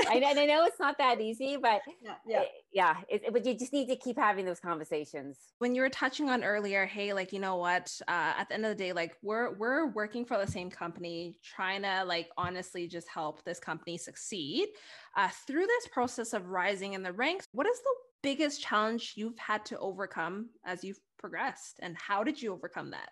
I, 0.07 0.19
know, 0.19 0.27
I 0.27 0.45
know 0.45 0.65
it's 0.65 0.79
not 0.79 0.97
that 0.99 1.19
easy, 1.19 1.57
but 1.57 1.81
yeah, 2.01 2.13
yeah, 2.25 2.41
it, 2.41 2.49
yeah 2.71 2.95
it, 3.09 3.33
but 3.33 3.43
you 3.45 3.57
just 3.57 3.73
need 3.73 3.87
to 3.87 3.95
keep 3.95 4.17
having 4.17 4.45
those 4.45 4.59
conversations. 4.59 5.39
When 5.57 5.73
you 5.73 5.81
were 5.81 5.89
touching 5.89 6.29
on 6.29 6.43
earlier, 6.43 6.85
hey, 6.85 7.13
like 7.13 7.33
you 7.33 7.39
know 7.39 7.55
what? 7.55 7.91
Uh, 8.07 8.33
at 8.37 8.47
the 8.47 8.53
end 8.53 8.65
of 8.65 8.69
the 8.69 8.83
day, 8.83 8.93
like 8.93 9.17
we're 9.23 9.55
we're 9.55 9.87
working 9.87 10.23
for 10.23 10.37
the 10.37 10.49
same 10.49 10.69
company, 10.69 11.39
trying 11.43 11.81
to 11.81 12.03
like 12.05 12.29
honestly 12.37 12.87
just 12.87 13.09
help 13.09 13.43
this 13.43 13.59
company 13.59 13.97
succeed. 13.97 14.67
Uh, 15.17 15.29
through 15.47 15.65
this 15.65 15.87
process 15.87 16.33
of 16.33 16.47
rising 16.49 16.93
in 16.93 17.01
the 17.01 17.11
ranks, 17.11 17.47
what 17.53 17.67
is 17.67 17.79
the 17.79 17.95
biggest 18.21 18.61
challenge 18.61 19.13
you've 19.15 19.37
had 19.39 19.65
to 19.65 19.79
overcome 19.79 20.49
as 20.63 20.83
you've 20.83 20.99
progressed, 21.17 21.79
and 21.81 21.97
how 21.97 22.23
did 22.23 22.39
you 22.39 22.53
overcome 22.53 22.91
that? 22.91 23.09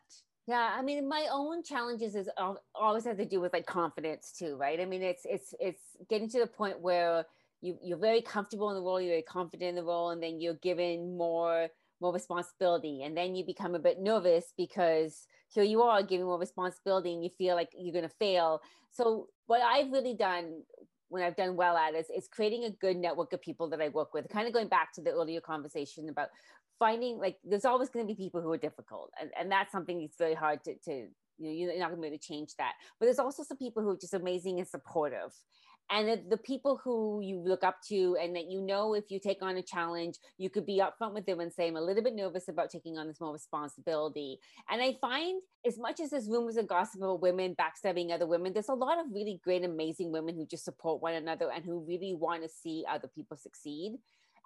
Yeah, 0.51 0.75
I 0.77 0.81
mean, 0.81 1.07
my 1.07 1.27
own 1.31 1.63
challenges 1.63 2.13
is 2.13 2.29
always 2.75 3.05
have 3.05 3.15
to 3.15 3.25
do 3.25 3.39
with 3.39 3.53
like 3.53 3.65
confidence 3.65 4.33
too, 4.37 4.57
right? 4.57 4.81
I 4.81 4.83
mean, 4.83 5.01
it's 5.01 5.21
it's 5.23 5.53
it's 5.61 5.81
getting 6.09 6.27
to 6.31 6.39
the 6.39 6.45
point 6.45 6.81
where 6.81 7.23
you 7.61 7.77
you're 7.81 7.97
very 7.97 8.21
comfortable 8.21 8.69
in 8.69 8.75
the 8.75 8.81
role, 8.81 8.99
you're 8.99 9.13
very 9.13 9.21
confident 9.21 9.69
in 9.69 9.75
the 9.75 9.83
role, 9.85 10.09
and 10.09 10.21
then 10.21 10.41
you're 10.41 10.55
given 10.55 11.15
more 11.17 11.69
more 12.01 12.13
responsibility, 12.13 13.03
and 13.03 13.15
then 13.15 13.33
you 13.33 13.45
become 13.45 13.75
a 13.75 13.79
bit 13.79 14.01
nervous 14.01 14.51
because 14.57 15.25
here 15.47 15.63
you 15.63 15.83
are 15.83 16.03
giving 16.03 16.25
more 16.25 16.37
responsibility, 16.37 17.13
and 17.13 17.23
you 17.23 17.29
feel 17.37 17.55
like 17.55 17.69
you're 17.73 17.93
going 17.93 18.03
to 18.09 18.17
fail. 18.19 18.59
So, 18.89 19.27
what 19.45 19.61
I've 19.61 19.89
really 19.89 20.15
done 20.15 20.63
when 21.07 21.23
I've 21.23 21.35
done 21.35 21.57
well 21.57 21.77
at 21.77 21.93
is, 21.93 22.09
is 22.09 22.27
creating 22.29 22.63
a 22.63 22.69
good 22.69 22.95
network 22.95 23.33
of 23.33 23.41
people 23.41 23.69
that 23.69 23.81
I 23.81 23.89
work 23.89 24.13
with. 24.13 24.29
Kind 24.29 24.47
of 24.47 24.53
going 24.53 24.69
back 24.69 24.93
to 24.93 25.01
the 25.01 25.11
earlier 25.11 25.41
conversation 25.41 26.07
about 26.07 26.29
finding 26.81 27.19
like 27.19 27.37
there's 27.43 27.65
always 27.65 27.89
going 27.89 28.05
to 28.05 28.11
be 28.13 28.17
people 28.17 28.41
who 28.41 28.51
are 28.51 28.57
difficult 28.57 29.11
and, 29.19 29.29
and 29.39 29.51
that's 29.51 29.71
something 29.71 30.01
that's 30.01 30.17
very 30.17 30.33
hard 30.33 30.63
to, 30.63 30.73
to 30.83 31.07
you 31.41 31.67
know 31.67 31.71
you're 31.73 31.79
not 31.79 31.89
going 31.89 31.97
to 31.97 32.01
be 32.01 32.07
able 32.07 32.17
to 32.17 32.27
change 32.27 32.55
that. 32.57 32.73
But 32.99 33.07
there's 33.07 33.19
also 33.19 33.43
some 33.43 33.57
people 33.57 33.83
who 33.83 33.89
are 33.89 33.97
just 33.97 34.13
amazing 34.13 34.59
and 34.59 34.67
supportive. 34.67 35.33
And 35.89 36.07
the, 36.07 36.23
the, 36.29 36.37
people 36.37 36.79
who 36.81 37.19
you 37.21 37.39
look 37.39 37.65
up 37.65 37.77
to 37.89 38.15
and 38.21 38.33
that 38.37 38.49
you 38.49 38.61
know 38.61 38.93
if 38.93 39.05
you 39.09 39.19
take 39.19 39.41
on 39.41 39.57
a 39.57 39.61
challenge 39.61 40.15
you 40.37 40.49
could 40.49 40.65
be 40.65 40.81
upfront 40.81 41.13
with 41.13 41.25
them 41.25 41.41
and 41.41 41.51
say 41.51 41.67
i'm 41.67 41.75
a 41.75 41.81
little 41.81 42.03
bit 42.03 42.15
nervous 42.15 42.47
about 42.47 42.69
taking 42.69 42.97
on 42.97 43.07
this 43.07 43.19
more 43.19 43.33
responsibility. 43.33 44.39
And 44.69 44.81
i 44.81 44.95
find 45.01 45.41
as 45.65 45.77
much 45.77 45.99
as 45.99 46.11
there's 46.11 46.29
rumors 46.29 46.55
and 46.55 46.69
gossip 46.69 47.01
about 47.01 47.21
women 47.21 47.55
backstabbing 47.59 48.11
other 48.11 48.27
women 48.27 48.53
there's 48.53 48.69
a 48.69 48.73
lot 48.73 48.99
of 48.99 49.07
really 49.11 49.41
great 49.43 49.65
amazing 49.65 50.13
women 50.13 50.35
who 50.35 50.45
just 50.45 50.63
support 50.63 51.01
one 51.01 51.15
another 51.15 51.51
and 51.53 51.65
who 51.65 51.83
really 51.85 52.15
want 52.17 52.43
to 52.43 52.47
see 52.47 52.85
other 52.89 53.09
people 53.09 53.35
succeed 53.35 53.97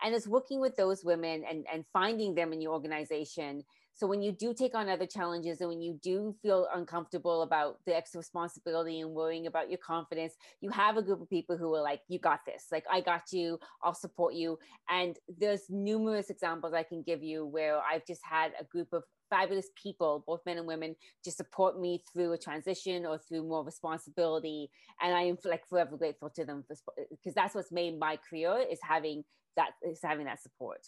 and 0.04 0.14
it's 0.14 0.28
working 0.28 0.60
with 0.60 0.76
those 0.76 1.04
women 1.04 1.44
and, 1.50 1.66
and 1.72 1.86
finding 1.94 2.36
them 2.36 2.54
in 2.54 2.62
your 2.62 2.74
organization. 2.74 3.64
So 3.94 4.08
when 4.08 4.22
you 4.22 4.34
do 4.34 4.54
take 4.54 4.76
on 4.76 4.90
other 4.90 5.06
challenges 5.06 5.62
and 5.62 5.70
when 5.70 5.82
you 5.82 5.98
do 6.04 6.36
feel 6.42 6.68
uncomfortable 6.74 7.44
about 7.44 7.80
the 7.86 7.96
extra 7.96 8.18
responsibility 8.18 9.00
and 9.00 9.12
worrying 9.12 9.48
about 9.48 9.70
your 9.70 9.78
confidence 9.78 10.34
you 10.60 10.70
have 10.70 10.98
a 10.98 11.02
group 11.02 11.22
of 11.22 11.30
people 11.30 11.56
who 11.56 11.74
are 11.76 11.82
like 11.82 12.02
you 12.10 12.20
got 12.20 12.42
this. 12.46 12.66
Like 12.72 12.84
i 12.92 13.00
got 13.00 13.32
you. 13.32 13.58
I'll 13.82 13.94
support 13.94 14.34
you. 14.34 14.60
And 14.90 15.18
there's 15.38 15.64
numerous 15.70 16.30
examples 16.30 16.74
i 16.74 16.84
can 16.84 17.02
give 17.02 17.24
you 17.24 17.46
where 17.46 17.80
i've 17.80 18.06
just 18.06 18.22
had 18.24 18.52
a 18.60 18.64
group 18.64 18.90
of 18.92 19.04
fabulous 19.30 19.70
people, 19.82 20.24
both 20.26 20.42
men 20.46 20.58
and 20.58 20.68
women, 20.68 20.96
to 21.24 21.32
support 21.32 21.80
me 21.80 22.04
through 22.14 22.34
a 22.34 22.38
transition 22.38 23.06
or 23.06 23.18
through 23.18 23.44
more 23.44 23.64
responsibility. 23.64 24.70
And 25.02 25.14
I 25.14 25.24
am 25.24 25.38
like 25.44 25.68
forever 25.68 25.98
grateful 25.98 26.30
to 26.32 26.46
them 26.46 26.64
because 26.68 27.34
that's 27.34 27.56
what's 27.56 27.72
made 27.72 28.00
my 28.00 28.18
career 28.30 28.64
is 28.70 28.80
having 28.82 29.24
that 29.56 29.72
is 29.82 30.00
having 30.04 30.26
that 30.26 30.42
support. 30.42 30.88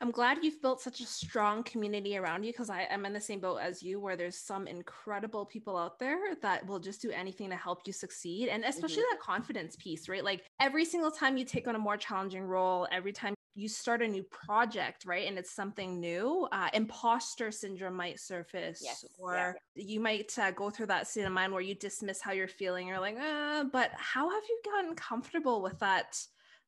I'm 0.00 0.10
glad 0.10 0.38
you've 0.42 0.60
built 0.60 0.80
such 0.80 1.00
a 1.00 1.06
strong 1.06 1.62
community 1.62 2.16
around 2.16 2.44
you 2.44 2.52
because 2.52 2.70
I 2.70 2.82
am 2.90 3.06
in 3.06 3.12
the 3.12 3.20
same 3.20 3.40
boat 3.40 3.58
as 3.58 3.82
you, 3.82 4.00
where 4.00 4.16
there's 4.16 4.36
some 4.36 4.66
incredible 4.66 5.46
people 5.46 5.76
out 5.76 5.98
there 5.98 6.18
that 6.42 6.66
will 6.66 6.80
just 6.80 7.00
do 7.00 7.10
anything 7.10 7.50
to 7.50 7.56
help 7.56 7.82
you 7.86 7.92
succeed. 7.92 8.48
And 8.48 8.64
especially 8.64 9.02
mm-hmm. 9.02 9.14
that 9.14 9.20
confidence 9.20 9.76
piece, 9.76 10.08
right? 10.08 10.24
Like 10.24 10.42
every 10.60 10.84
single 10.84 11.10
time 11.10 11.36
you 11.36 11.44
take 11.44 11.68
on 11.68 11.76
a 11.76 11.78
more 11.78 11.96
challenging 11.96 12.42
role, 12.42 12.88
every 12.90 13.12
time 13.12 13.34
you 13.54 13.68
start 13.68 14.02
a 14.02 14.08
new 14.08 14.22
project, 14.24 15.04
right? 15.04 15.28
And 15.28 15.38
it's 15.38 15.54
something 15.54 16.00
new, 16.00 16.48
uh, 16.52 16.70
imposter 16.72 17.50
syndrome 17.52 17.94
might 17.94 18.18
surface, 18.18 18.80
yes, 18.82 19.04
or 19.18 19.56
yeah. 19.76 19.84
you 19.84 20.00
might 20.00 20.36
uh, 20.38 20.50
go 20.52 20.70
through 20.70 20.86
that 20.86 21.06
state 21.06 21.24
of 21.24 21.32
mind 21.32 21.52
where 21.52 21.60
you 21.60 21.74
dismiss 21.74 22.20
how 22.20 22.32
you're 22.32 22.48
feeling. 22.48 22.88
You're 22.88 22.98
like, 22.98 23.18
uh, 23.18 23.64
but 23.64 23.90
how 23.96 24.30
have 24.30 24.42
you 24.48 24.60
gotten 24.64 24.94
comfortable 24.94 25.60
with 25.60 25.78
that 25.80 26.18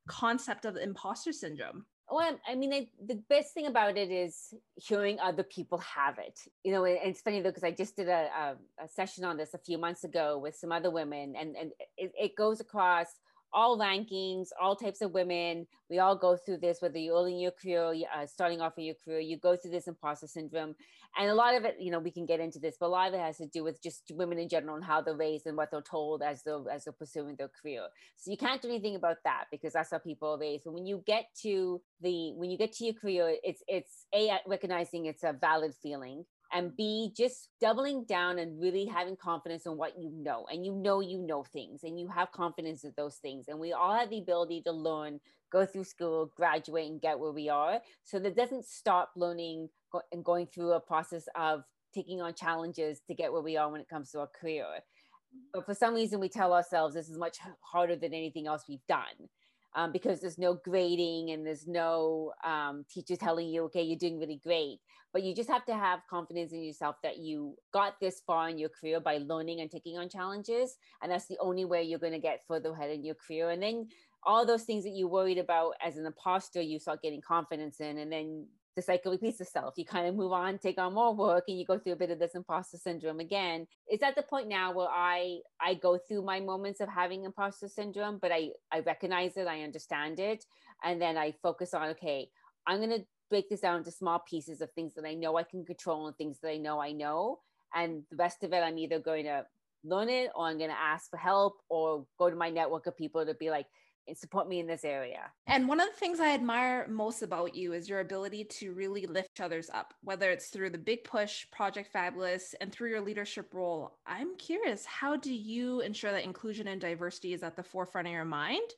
concept 0.08 0.64
of 0.64 0.76
imposter 0.76 1.32
syndrome? 1.32 1.86
Oh, 2.10 2.16
well, 2.16 2.38
I 2.46 2.54
mean, 2.54 2.72
I, 2.72 2.88
the 3.06 3.22
best 3.30 3.54
thing 3.54 3.66
about 3.66 3.96
it 3.96 4.10
is 4.10 4.52
hearing 4.76 5.18
other 5.20 5.42
people 5.42 5.78
have 5.78 6.18
it. 6.18 6.38
You 6.62 6.72
know, 6.72 6.84
and 6.84 6.98
it's 7.02 7.22
funny 7.22 7.40
though 7.40 7.48
because 7.48 7.64
I 7.64 7.70
just 7.70 7.96
did 7.96 8.08
a, 8.08 8.28
a, 8.36 8.84
a, 8.84 8.88
session 8.88 9.24
on 9.24 9.38
this 9.38 9.54
a 9.54 9.58
few 9.58 9.78
months 9.78 10.04
ago 10.04 10.36
with 10.38 10.54
some 10.54 10.70
other 10.70 10.90
women, 10.90 11.34
and 11.34 11.56
and 11.56 11.72
it, 11.96 12.12
it 12.18 12.36
goes 12.36 12.60
across 12.60 13.06
all 13.54 13.78
rankings, 13.78 14.48
all 14.60 14.76
types 14.76 15.00
of 15.00 15.12
women. 15.12 15.66
We 15.88 16.00
all 16.00 16.16
go 16.16 16.36
through 16.36 16.58
this, 16.58 16.78
whether 16.80 16.98
you're 16.98 17.16
early 17.16 17.34
in 17.34 17.40
your 17.40 17.52
career, 17.52 17.94
uh, 18.14 18.26
starting 18.26 18.60
off 18.60 18.76
in 18.76 18.84
your 18.84 18.96
career, 19.04 19.20
you 19.20 19.38
go 19.38 19.56
through 19.56 19.70
this 19.70 19.86
imposter 19.86 20.26
syndrome. 20.26 20.74
And 21.16 21.30
a 21.30 21.34
lot 21.34 21.54
of 21.54 21.64
it, 21.64 21.76
you 21.78 21.92
know, 21.92 22.00
we 22.00 22.10
can 22.10 22.26
get 22.26 22.40
into 22.40 22.58
this, 22.58 22.76
but 22.78 22.86
a 22.86 22.88
lot 22.88 23.08
of 23.08 23.14
it 23.14 23.20
has 23.20 23.36
to 23.36 23.46
do 23.46 23.62
with 23.62 23.80
just 23.80 24.10
women 24.12 24.38
in 24.38 24.48
general 24.48 24.74
and 24.74 24.84
how 24.84 25.00
they're 25.00 25.16
raised 25.16 25.46
and 25.46 25.56
what 25.56 25.70
they're 25.70 25.80
told 25.80 26.22
as 26.22 26.42
they're, 26.42 26.60
as 26.72 26.84
they're 26.84 26.92
pursuing 26.92 27.36
their 27.36 27.50
career. 27.62 27.82
So 28.16 28.32
you 28.32 28.36
can't 28.36 28.60
do 28.60 28.68
anything 28.68 28.96
about 28.96 29.18
that 29.24 29.44
because 29.52 29.74
that's 29.74 29.92
how 29.92 29.98
people 29.98 30.34
are 30.34 30.38
raised. 30.38 30.64
But 30.64 30.74
when 30.74 30.86
you 30.86 31.04
get 31.06 31.26
to 31.42 31.80
the, 32.00 32.32
when 32.34 32.50
you 32.50 32.58
get 32.58 32.72
to 32.72 32.84
your 32.84 32.94
career, 32.94 33.36
it's, 33.44 33.62
it's 33.68 34.06
A, 34.12 34.36
recognizing 34.46 35.06
it's 35.06 35.22
a 35.22 35.32
valid 35.32 35.74
feeling 35.80 36.24
and 36.54 36.74
B, 36.76 37.12
just 37.16 37.48
doubling 37.60 38.04
down 38.04 38.38
and 38.38 38.60
really 38.60 38.86
having 38.86 39.16
confidence 39.16 39.66
in 39.66 39.76
what 39.76 39.98
you 39.98 40.10
know. 40.14 40.46
And 40.50 40.64
you 40.64 40.72
know, 40.72 41.00
you 41.00 41.18
know 41.18 41.42
things 41.42 41.82
and 41.82 41.98
you 41.98 42.08
have 42.08 42.30
confidence 42.30 42.84
in 42.84 42.92
those 42.96 43.16
things. 43.16 43.46
And 43.48 43.58
we 43.58 43.72
all 43.72 43.94
have 43.94 44.08
the 44.08 44.18
ability 44.18 44.62
to 44.62 44.72
learn, 44.72 45.20
go 45.50 45.66
through 45.66 45.84
school, 45.84 46.30
graduate, 46.36 46.88
and 46.88 47.00
get 47.00 47.18
where 47.18 47.32
we 47.32 47.48
are. 47.48 47.80
So 48.04 48.20
that 48.20 48.36
doesn't 48.36 48.66
stop 48.66 49.10
learning 49.16 49.68
and 50.12 50.24
going 50.24 50.46
through 50.46 50.72
a 50.72 50.80
process 50.80 51.24
of 51.34 51.64
taking 51.92 52.22
on 52.22 52.34
challenges 52.34 53.00
to 53.08 53.14
get 53.14 53.32
where 53.32 53.42
we 53.42 53.56
are 53.56 53.70
when 53.70 53.80
it 53.80 53.88
comes 53.88 54.12
to 54.12 54.20
our 54.20 54.28
career. 54.40 54.64
Mm-hmm. 54.64 55.38
But 55.54 55.66
for 55.66 55.74
some 55.74 55.94
reason, 55.94 56.20
we 56.20 56.28
tell 56.28 56.52
ourselves 56.52 56.94
this 56.94 57.08
is 57.08 57.18
much 57.18 57.38
harder 57.62 57.96
than 57.96 58.14
anything 58.14 58.46
else 58.46 58.64
we've 58.68 58.86
done 58.88 59.28
um, 59.74 59.92
because 59.92 60.20
there's 60.20 60.38
no 60.38 60.54
grading 60.54 61.30
and 61.30 61.46
there's 61.46 61.66
no 61.66 62.32
um, 62.44 62.84
teacher 62.88 63.16
telling 63.16 63.48
you, 63.48 63.64
okay, 63.64 63.82
you're 63.82 63.98
doing 63.98 64.18
really 64.18 64.40
great. 64.42 64.78
But 65.12 65.22
you 65.22 65.34
just 65.34 65.50
have 65.50 65.64
to 65.66 65.74
have 65.74 66.00
confidence 66.10 66.52
in 66.52 66.62
yourself 66.62 66.96
that 67.02 67.18
you 67.18 67.56
got 67.72 68.00
this 68.00 68.20
far 68.26 68.48
in 68.48 68.58
your 68.58 68.68
career 68.68 69.00
by 69.00 69.18
learning 69.18 69.60
and 69.60 69.70
taking 69.70 69.96
on 69.96 70.08
challenges. 70.08 70.76
And 71.02 71.10
that's 71.10 71.26
the 71.26 71.38
only 71.40 71.64
way 71.64 71.82
you're 71.82 72.00
going 72.00 72.12
to 72.12 72.18
get 72.18 72.42
further 72.46 72.72
ahead 72.72 72.90
in 72.90 73.04
your 73.04 73.14
career. 73.14 73.50
And 73.50 73.62
then 73.62 73.88
all 74.24 74.44
those 74.44 74.64
things 74.64 74.84
that 74.84 74.90
you 74.90 75.06
worried 75.06 75.38
about 75.38 75.74
as 75.84 75.96
an 75.96 76.06
imposter, 76.06 76.60
you 76.60 76.78
start 76.78 77.02
getting 77.02 77.20
confidence 77.20 77.80
in. 77.80 77.98
And 77.98 78.10
then 78.10 78.46
the 78.76 78.82
cycle 78.82 79.12
repeats 79.12 79.40
itself. 79.40 79.74
You 79.76 79.84
kind 79.84 80.06
of 80.06 80.14
move 80.14 80.32
on, 80.32 80.58
take 80.58 80.78
on 80.78 80.94
more 80.94 81.14
work, 81.14 81.44
and 81.48 81.58
you 81.58 81.64
go 81.64 81.78
through 81.78 81.92
a 81.92 81.96
bit 81.96 82.10
of 82.10 82.18
this 82.18 82.34
imposter 82.34 82.76
syndrome 82.76 83.20
again. 83.20 83.66
It's 83.86 84.02
at 84.02 84.16
the 84.16 84.22
point 84.22 84.48
now 84.48 84.72
where 84.72 84.88
I 84.88 85.38
I 85.60 85.74
go 85.74 85.98
through 85.98 86.22
my 86.22 86.40
moments 86.40 86.80
of 86.80 86.88
having 86.88 87.24
imposter 87.24 87.68
syndrome, 87.68 88.18
but 88.20 88.32
I 88.32 88.50
I 88.72 88.80
recognize 88.80 89.36
it, 89.36 89.46
I 89.46 89.62
understand 89.62 90.18
it, 90.18 90.44
and 90.82 91.00
then 91.00 91.16
I 91.16 91.32
focus 91.42 91.74
on 91.74 91.90
okay, 91.90 92.28
I'm 92.66 92.80
gonna 92.80 93.04
break 93.30 93.48
this 93.48 93.60
down 93.60 93.78
into 93.78 93.90
small 93.90 94.18
pieces 94.28 94.60
of 94.60 94.70
things 94.72 94.94
that 94.94 95.06
I 95.06 95.14
know 95.14 95.36
I 95.36 95.44
can 95.44 95.64
control 95.64 96.06
and 96.06 96.16
things 96.16 96.38
that 96.40 96.50
I 96.50 96.56
know 96.56 96.80
I 96.80 96.92
know, 96.92 97.40
and 97.74 98.02
the 98.10 98.16
rest 98.16 98.42
of 98.42 98.52
it 98.52 98.62
I'm 98.62 98.78
either 98.78 98.98
going 98.98 99.24
to 99.24 99.46
learn 99.84 100.08
it 100.08 100.30
or 100.34 100.46
I'm 100.46 100.58
to 100.58 100.70
ask 100.70 101.10
for 101.10 101.18
help 101.18 101.58
or 101.68 102.06
go 102.18 102.30
to 102.30 102.36
my 102.36 102.50
network 102.50 102.86
of 102.86 102.96
people 102.96 103.24
to 103.24 103.34
be 103.34 103.50
like 103.50 103.66
support 104.12 104.48
me 104.48 104.60
in 104.60 104.66
this 104.66 104.84
area. 104.84 105.30
And 105.46 105.66
one 105.68 105.80
of 105.80 105.88
the 105.88 105.98
things 105.98 106.20
I 106.20 106.34
admire 106.34 106.86
most 106.88 107.22
about 107.22 107.54
you 107.54 107.72
is 107.72 107.88
your 107.88 108.00
ability 108.00 108.44
to 108.44 108.72
really 108.72 109.06
lift 109.06 109.40
others 109.40 109.70
up, 109.72 109.94
whether 110.02 110.30
it's 110.30 110.48
through 110.48 110.70
the 110.70 110.78
big 110.78 111.04
push, 111.04 111.46
Project 111.50 111.90
Fabulous, 111.92 112.54
and 112.60 112.70
through 112.70 112.90
your 112.90 113.00
leadership 113.00 113.54
role. 113.54 113.96
I'm 114.06 114.36
curious, 114.36 114.84
how 114.84 115.16
do 115.16 115.32
you 115.34 115.80
ensure 115.80 116.12
that 116.12 116.24
inclusion 116.24 116.68
and 116.68 116.80
diversity 116.80 117.32
is 117.32 117.42
at 117.42 117.56
the 117.56 117.62
forefront 117.62 118.06
of 118.06 118.12
your 118.12 118.24
mind 118.24 118.70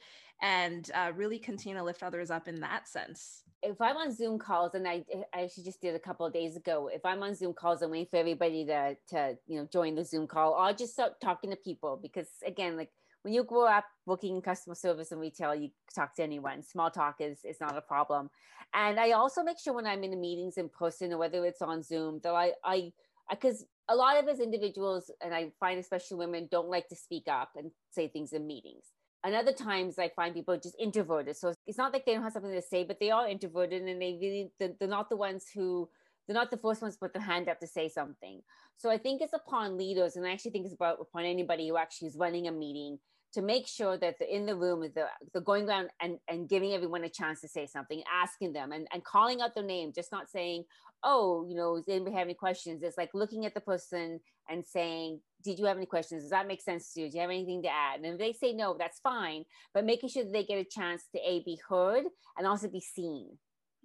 and 0.42 0.90
uh, 0.94 1.12
really 1.14 1.38
continue 1.38 1.78
to 1.78 1.84
lift 1.84 2.02
others 2.02 2.30
up 2.30 2.46
in 2.46 2.60
that 2.60 2.88
sense? 2.88 3.42
If 3.62 3.80
I'm 3.80 3.96
on 3.96 4.12
Zoom 4.12 4.38
calls, 4.38 4.74
and 4.74 4.86
I, 4.86 5.02
I 5.34 5.42
actually 5.42 5.64
just 5.64 5.80
did 5.80 5.94
a 5.94 5.98
couple 5.98 6.26
of 6.26 6.32
days 6.32 6.56
ago, 6.56 6.88
if 6.92 7.04
I'm 7.04 7.22
on 7.22 7.34
Zoom 7.34 7.54
calls 7.54 7.82
and 7.82 7.90
waiting 7.90 8.06
for 8.06 8.18
everybody 8.18 8.64
to, 8.66 8.96
to 9.08 9.38
you 9.46 9.58
know 9.58 9.68
join 9.72 9.94
the 9.94 10.04
Zoom 10.04 10.26
call, 10.26 10.54
I'll 10.54 10.74
just 10.74 10.92
start 10.92 11.20
talking 11.20 11.50
to 11.50 11.56
people 11.56 11.98
because 12.00 12.28
again, 12.46 12.76
like 12.76 12.90
when 13.26 13.34
you 13.34 13.42
grow 13.42 13.66
up 13.66 13.84
working 14.06 14.36
in 14.36 14.40
customer 14.40 14.76
service 14.76 15.10
and 15.10 15.20
retail, 15.20 15.52
you 15.52 15.70
talk 15.92 16.14
to 16.14 16.22
anyone. 16.22 16.62
Small 16.62 16.92
talk 16.92 17.16
is, 17.18 17.40
is 17.44 17.60
not 17.60 17.76
a 17.76 17.80
problem. 17.80 18.30
And 18.72 19.00
I 19.00 19.10
also 19.10 19.42
make 19.42 19.58
sure 19.58 19.74
when 19.74 19.84
I'm 19.84 20.04
in 20.04 20.12
the 20.12 20.16
meetings 20.16 20.58
in 20.58 20.68
person 20.68 21.12
or 21.12 21.18
whether 21.18 21.44
it's 21.44 21.60
on 21.60 21.82
Zoom 21.82 22.20
that 22.22 22.30
I, 22.30 22.52
I, 22.62 22.92
because 23.28 23.64
a 23.88 23.96
lot 23.96 24.16
of 24.16 24.28
us 24.28 24.38
individuals, 24.38 25.10
and 25.20 25.34
I 25.34 25.50
find 25.58 25.80
especially 25.80 26.18
women, 26.18 26.46
don't 26.52 26.70
like 26.70 26.86
to 26.90 26.94
speak 26.94 27.24
up 27.26 27.50
and 27.56 27.72
say 27.90 28.06
things 28.06 28.32
in 28.32 28.46
meetings. 28.46 28.84
And 29.24 29.34
other 29.34 29.52
times 29.52 29.98
I 29.98 30.08
find 30.14 30.32
people 30.32 30.56
just 30.56 30.76
introverted. 30.78 31.36
So 31.36 31.52
it's 31.66 31.78
not 31.78 31.92
like 31.92 32.06
they 32.06 32.14
don't 32.14 32.22
have 32.22 32.32
something 32.32 32.52
to 32.52 32.62
say, 32.62 32.84
but 32.84 33.00
they 33.00 33.10
are 33.10 33.28
introverted 33.28 33.82
and 33.82 34.00
they 34.00 34.16
really, 34.20 34.52
they're 34.60 34.88
not 34.88 35.10
the 35.10 35.16
ones 35.16 35.46
who, 35.52 35.88
they're 36.28 36.34
not 36.34 36.52
the 36.52 36.58
first 36.58 36.80
ones 36.80 36.94
to 36.94 37.00
put 37.00 37.12
their 37.12 37.22
hand 37.22 37.48
up 37.48 37.58
to 37.58 37.66
say 37.66 37.88
something. 37.88 38.40
So 38.76 38.88
I 38.88 38.98
think 38.98 39.20
it's 39.20 39.32
upon 39.32 39.76
leaders, 39.76 40.14
and 40.14 40.24
I 40.24 40.30
actually 40.32 40.52
think 40.52 40.66
it's 40.66 40.74
about 40.74 40.98
upon 41.00 41.24
anybody 41.24 41.66
who 41.66 41.76
actually 41.76 42.06
is 42.06 42.16
running 42.16 42.46
a 42.46 42.52
meeting 42.52 42.98
to 43.36 43.42
make 43.42 43.68
sure 43.68 43.98
that 43.98 44.18
the, 44.18 44.34
in 44.34 44.46
the 44.46 44.56
room 44.56 44.82
is 44.82 44.94
the, 44.94 45.04
the 45.34 45.42
going 45.42 45.68
around 45.68 45.90
and, 46.00 46.18
and 46.26 46.48
giving 46.48 46.72
everyone 46.72 47.04
a 47.04 47.08
chance 47.10 47.42
to 47.42 47.48
say 47.48 47.66
something, 47.66 48.02
asking 48.10 48.54
them 48.54 48.72
and, 48.72 48.88
and 48.94 49.04
calling 49.04 49.42
out 49.42 49.54
their 49.54 49.62
name, 49.62 49.92
just 49.94 50.10
not 50.10 50.30
saying, 50.30 50.64
oh, 51.04 51.44
you 51.46 51.54
know, 51.54 51.76
does 51.76 51.86
anybody 51.86 52.16
have 52.16 52.26
any 52.26 52.32
questions? 52.32 52.82
It's 52.82 52.96
like 52.96 53.10
looking 53.12 53.44
at 53.44 53.52
the 53.52 53.60
person 53.60 54.20
and 54.48 54.64
saying, 54.64 55.20
did 55.44 55.58
you 55.58 55.66
have 55.66 55.76
any 55.76 55.84
questions? 55.84 56.22
Does 56.22 56.30
that 56.30 56.48
make 56.48 56.62
sense 56.62 56.94
to 56.94 57.02
you? 57.02 57.10
Do 57.10 57.16
you 57.16 57.20
have 57.20 57.28
anything 57.28 57.62
to 57.64 57.68
add? 57.68 58.00
And 58.00 58.06
if 58.06 58.18
they 58.18 58.32
say 58.32 58.54
no, 58.54 58.74
that's 58.78 59.00
fine, 59.00 59.44
but 59.74 59.84
making 59.84 60.08
sure 60.08 60.24
that 60.24 60.32
they 60.32 60.44
get 60.44 60.58
a 60.58 60.64
chance 60.64 61.04
to 61.14 61.20
A, 61.20 61.42
be 61.44 61.58
heard 61.68 62.04
and 62.38 62.46
also 62.46 62.68
be 62.68 62.80
seen. 62.80 63.36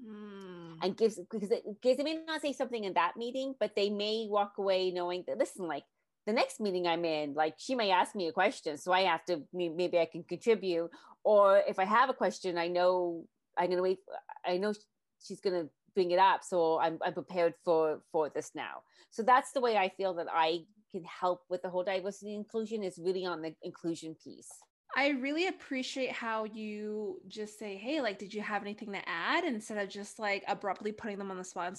Mm. 0.01 0.77
And 0.81 0.95
gives 0.95 1.19
because 1.19 1.51
it, 1.51 1.63
because 1.65 1.97
they 1.97 2.03
may 2.03 2.23
not 2.25 2.41
say 2.41 2.53
something 2.53 2.85
in 2.85 2.93
that 2.93 3.17
meeting, 3.17 3.53
but 3.59 3.75
they 3.75 3.89
may 3.89 4.27
walk 4.29 4.53
away 4.57 4.91
knowing 4.91 5.25
that 5.27 5.37
listen, 5.37 5.67
like 5.67 5.83
the 6.25 6.33
next 6.33 6.59
meeting 6.59 6.87
I'm 6.87 7.05
in, 7.05 7.33
like 7.33 7.55
she 7.57 7.75
may 7.75 7.91
ask 7.91 8.15
me 8.15 8.27
a 8.27 8.31
question, 8.31 8.77
so 8.77 8.91
I 8.91 9.01
have 9.01 9.25
to 9.25 9.41
maybe 9.53 9.99
I 9.99 10.05
can 10.05 10.23
contribute. 10.23 10.89
Or 11.23 11.61
if 11.67 11.79
I 11.79 11.85
have 11.85 12.09
a 12.09 12.13
question, 12.13 12.57
I 12.57 12.67
know 12.67 13.25
I'm 13.57 13.69
gonna 13.69 13.81
wait. 13.81 13.99
I 14.45 14.57
know 14.57 14.73
she's 15.23 15.41
gonna 15.41 15.65
bring 15.95 16.11
it 16.11 16.19
up, 16.19 16.43
so 16.43 16.79
I'm 16.79 16.99
I'm 17.03 17.13
prepared 17.13 17.53
for 17.63 18.01
for 18.11 18.29
this 18.29 18.51
now. 18.55 18.83
So 19.09 19.23
that's 19.23 19.51
the 19.51 19.61
way 19.61 19.77
I 19.77 19.89
feel 19.89 20.13
that 20.15 20.27
I 20.31 20.59
can 20.91 21.03
help 21.03 21.41
with 21.49 21.61
the 21.61 21.69
whole 21.69 21.83
diversity 21.83 22.35
inclusion 22.35 22.83
is 22.83 22.99
really 22.99 23.25
on 23.25 23.41
the 23.41 23.55
inclusion 23.63 24.15
piece. 24.23 24.49
I 24.95 25.09
really 25.09 25.47
appreciate 25.47 26.11
how 26.11 26.43
you 26.43 27.21
just 27.27 27.57
say, 27.57 27.77
"Hey, 27.77 28.01
like, 28.01 28.19
did 28.19 28.33
you 28.33 28.41
have 28.41 28.61
anything 28.61 28.91
to 28.91 29.09
add?" 29.09 29.43
instead 29.45 29.77
of 29.77 29.89
just 29.89 30.19
like 30.19 30.43
abruptly 30.47 30.91
putting 30.91 31.17
them 31.17 31.31
on 31.31 31.37
the 31.37 31.43
spot 31.43 31.69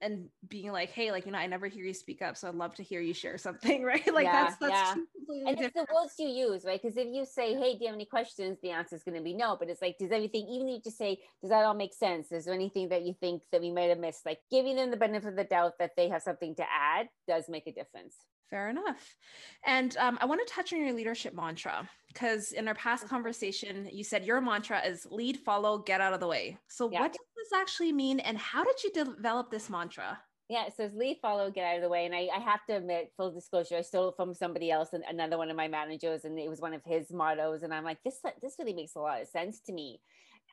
and 0.00 0.28
being 0.48 0.72
like, 0.72 0.90
"Hey, 0.90 1.10
like, 1.10 1.26
you 1.26 1.32
know, 1.32 1.38
I 1.38 1.46
never 1.46 1.66
hear 1.66 1.84
you 1.84 1.94
speak 1.94 2.22
up, 2.22 2.36
so 2.36 2.48
I'd 2.48 2.54
love 2.54 2.74
to 2.76 2.82
hear 2.82 3.00
you 3.00 3.14
share 3.14 3.38
something." 3.46 3.82
Right? 3.82 4.06
Like, 4.12 4.24
yeah, 4.24 4.44
that's 4.44 4.56
that's 4.56 4.72
yeah. 4.72 5.48
and 5.48 5.60
it's 5.60 5.74
the 5.74 5.86
words 5.94 6.14
you 6.18 6.28
use, 6.28 6.64
right? 6.64 6.80
Because 6.80 6.96
if 6.96 7.08
you 7.12 7.24
say, 7.24 7.54
"Hey, 7.54 7.74
do 7.74 7.80
you 7.80 7.86
have 7.86 7.94
any 7.94 8.06
questions?" 8.06 8.58
the 8.62 8.70
answer 8.70 8.96
is 8.96 9.02
going 9.02 9.16
to 9.16 9.22
be 9.22 9.34
no. 9.34 9.56
But 9.58 9.68
it's 9.68 9.82
like, 9.82 9.98
does 9.98 10.12
everything, 10.12 10.46
even 10.48 10.68
if 10.68 10.74
you 10.74 10.80
just 10.82 10.98
say, 10.98 11.18
"Does 11.40 11.50
that 11.50 11.64
all 11.64 11.74
make 11.74 11.94
sense?" 11.94 12.32
Is 12.32 12.44
there 12.44 12.54
anything 12.54 12.88
that 12.88 13.02
you 13.02 13.14
think 13.20 13.42
that 13.52 13.60
we 13.60 13.70
might 13.70 13.90
have 13.90 13.98
missed? 13.98 14.26
Like, 14.26 14.40
giving 14.50 14.76
them 14.76 14.90
the 14.90 14.96
benefit 14.96 15.28
of 15.28 15.36
the 15.36 15.44
doubt 15.44 15.74
that 15.78 15.92
they 15.96 16.08
have 16.08 16.22
something 16.22 16.54
to 16.56 16.64
add 16.64 17.08
does 17.26 17.48
make 17.48 17.66
a 17.66 17.72
difference. 17.72 18.16
Fair 18.50 18.68
enough. 18.68 19.16
And 19.64 19.96
um, 19.96 20.18
I 20.20 20.26
want 20.26 20.46
to 20.46 20.52
touch 20.52 20.72
on 20.72 20.80
your 20.80 20.92
leadership 20.92 21.34
mantra 21.34 21.88
because 22.08 22.50
in 22.50 22.66
our 22.66 22.74
past 22.74 23.08
conversation, 23.08 23.88
you 23.92 24.02
said 24.02 24.24
your 24.24 24.40
mantra 24.40 24.84
is 24.84 25.06
lead, 25.08 25.36
follow, 25.38 25.78
get 25.78 26.00
out 26.00 26.12
of 26.12 26.18
the 26.18 26.26
way. 26.26 26.58
So, 26.66 26.90
yeah. 26.90 27.02
what 27.02 27.12
does 27.12 27.20
this 27.42 27.58
actually 27.58 27.92
mean? 27.92 28.20
And 28.20 28.38
how 28.38 28.64
did 28.64 28.82
you 28.84 28.92
develop 28.92 29.50
this 29.50 29.70
mantra? 29.70 30.18
Yeah, 30.48 30.66
it 30.66 30.74
says 30.76 30.92
lead, 30.94 31.18
follow, 31.22 31.48
get 31.50 31.64
out 31.64 31.76
of 31.76 31.82
the 31.82 31.88
way. 31.88 32.06
And 32.06 32.14
I, 32.14 32.28
I 32.34 32.40
have 32.40 32.66
to 32.68 32.76
admit, 32.76 33.12
full 33.16 33.30
disclosure, 33.30 33.76
I 33.76 33.82
stole 33.82 34.08
it 34.08 34.16
from 34.16 34.34
somebody 34.34 34.70
else 34.70 34.88
and 34.92 35.04
another 35.08 35.38
one 35.38 35.48
of 35.48 35.56
my 35.56 35.68
managers, 35.68 36.24
and 36.24 36.36
it 36.38 36.48
was 36.48 36.60
one 36.60 36.74
of 36.74 36.82
his 36.84 37.12
mottos. 37.12 37.62
And 37.62 37.72
I'm 37.72 37.84
like, 37.84 38.02
this 38.04 38.18
this 38.42 38.56
really 38.58 38.74
makes 38.74 38.96
a 38.96 38.98
lot 38.98 39.22
of 39.22 39.28
sense 39.28 39.60
to 39.66 39.72
me. 39.72 40.00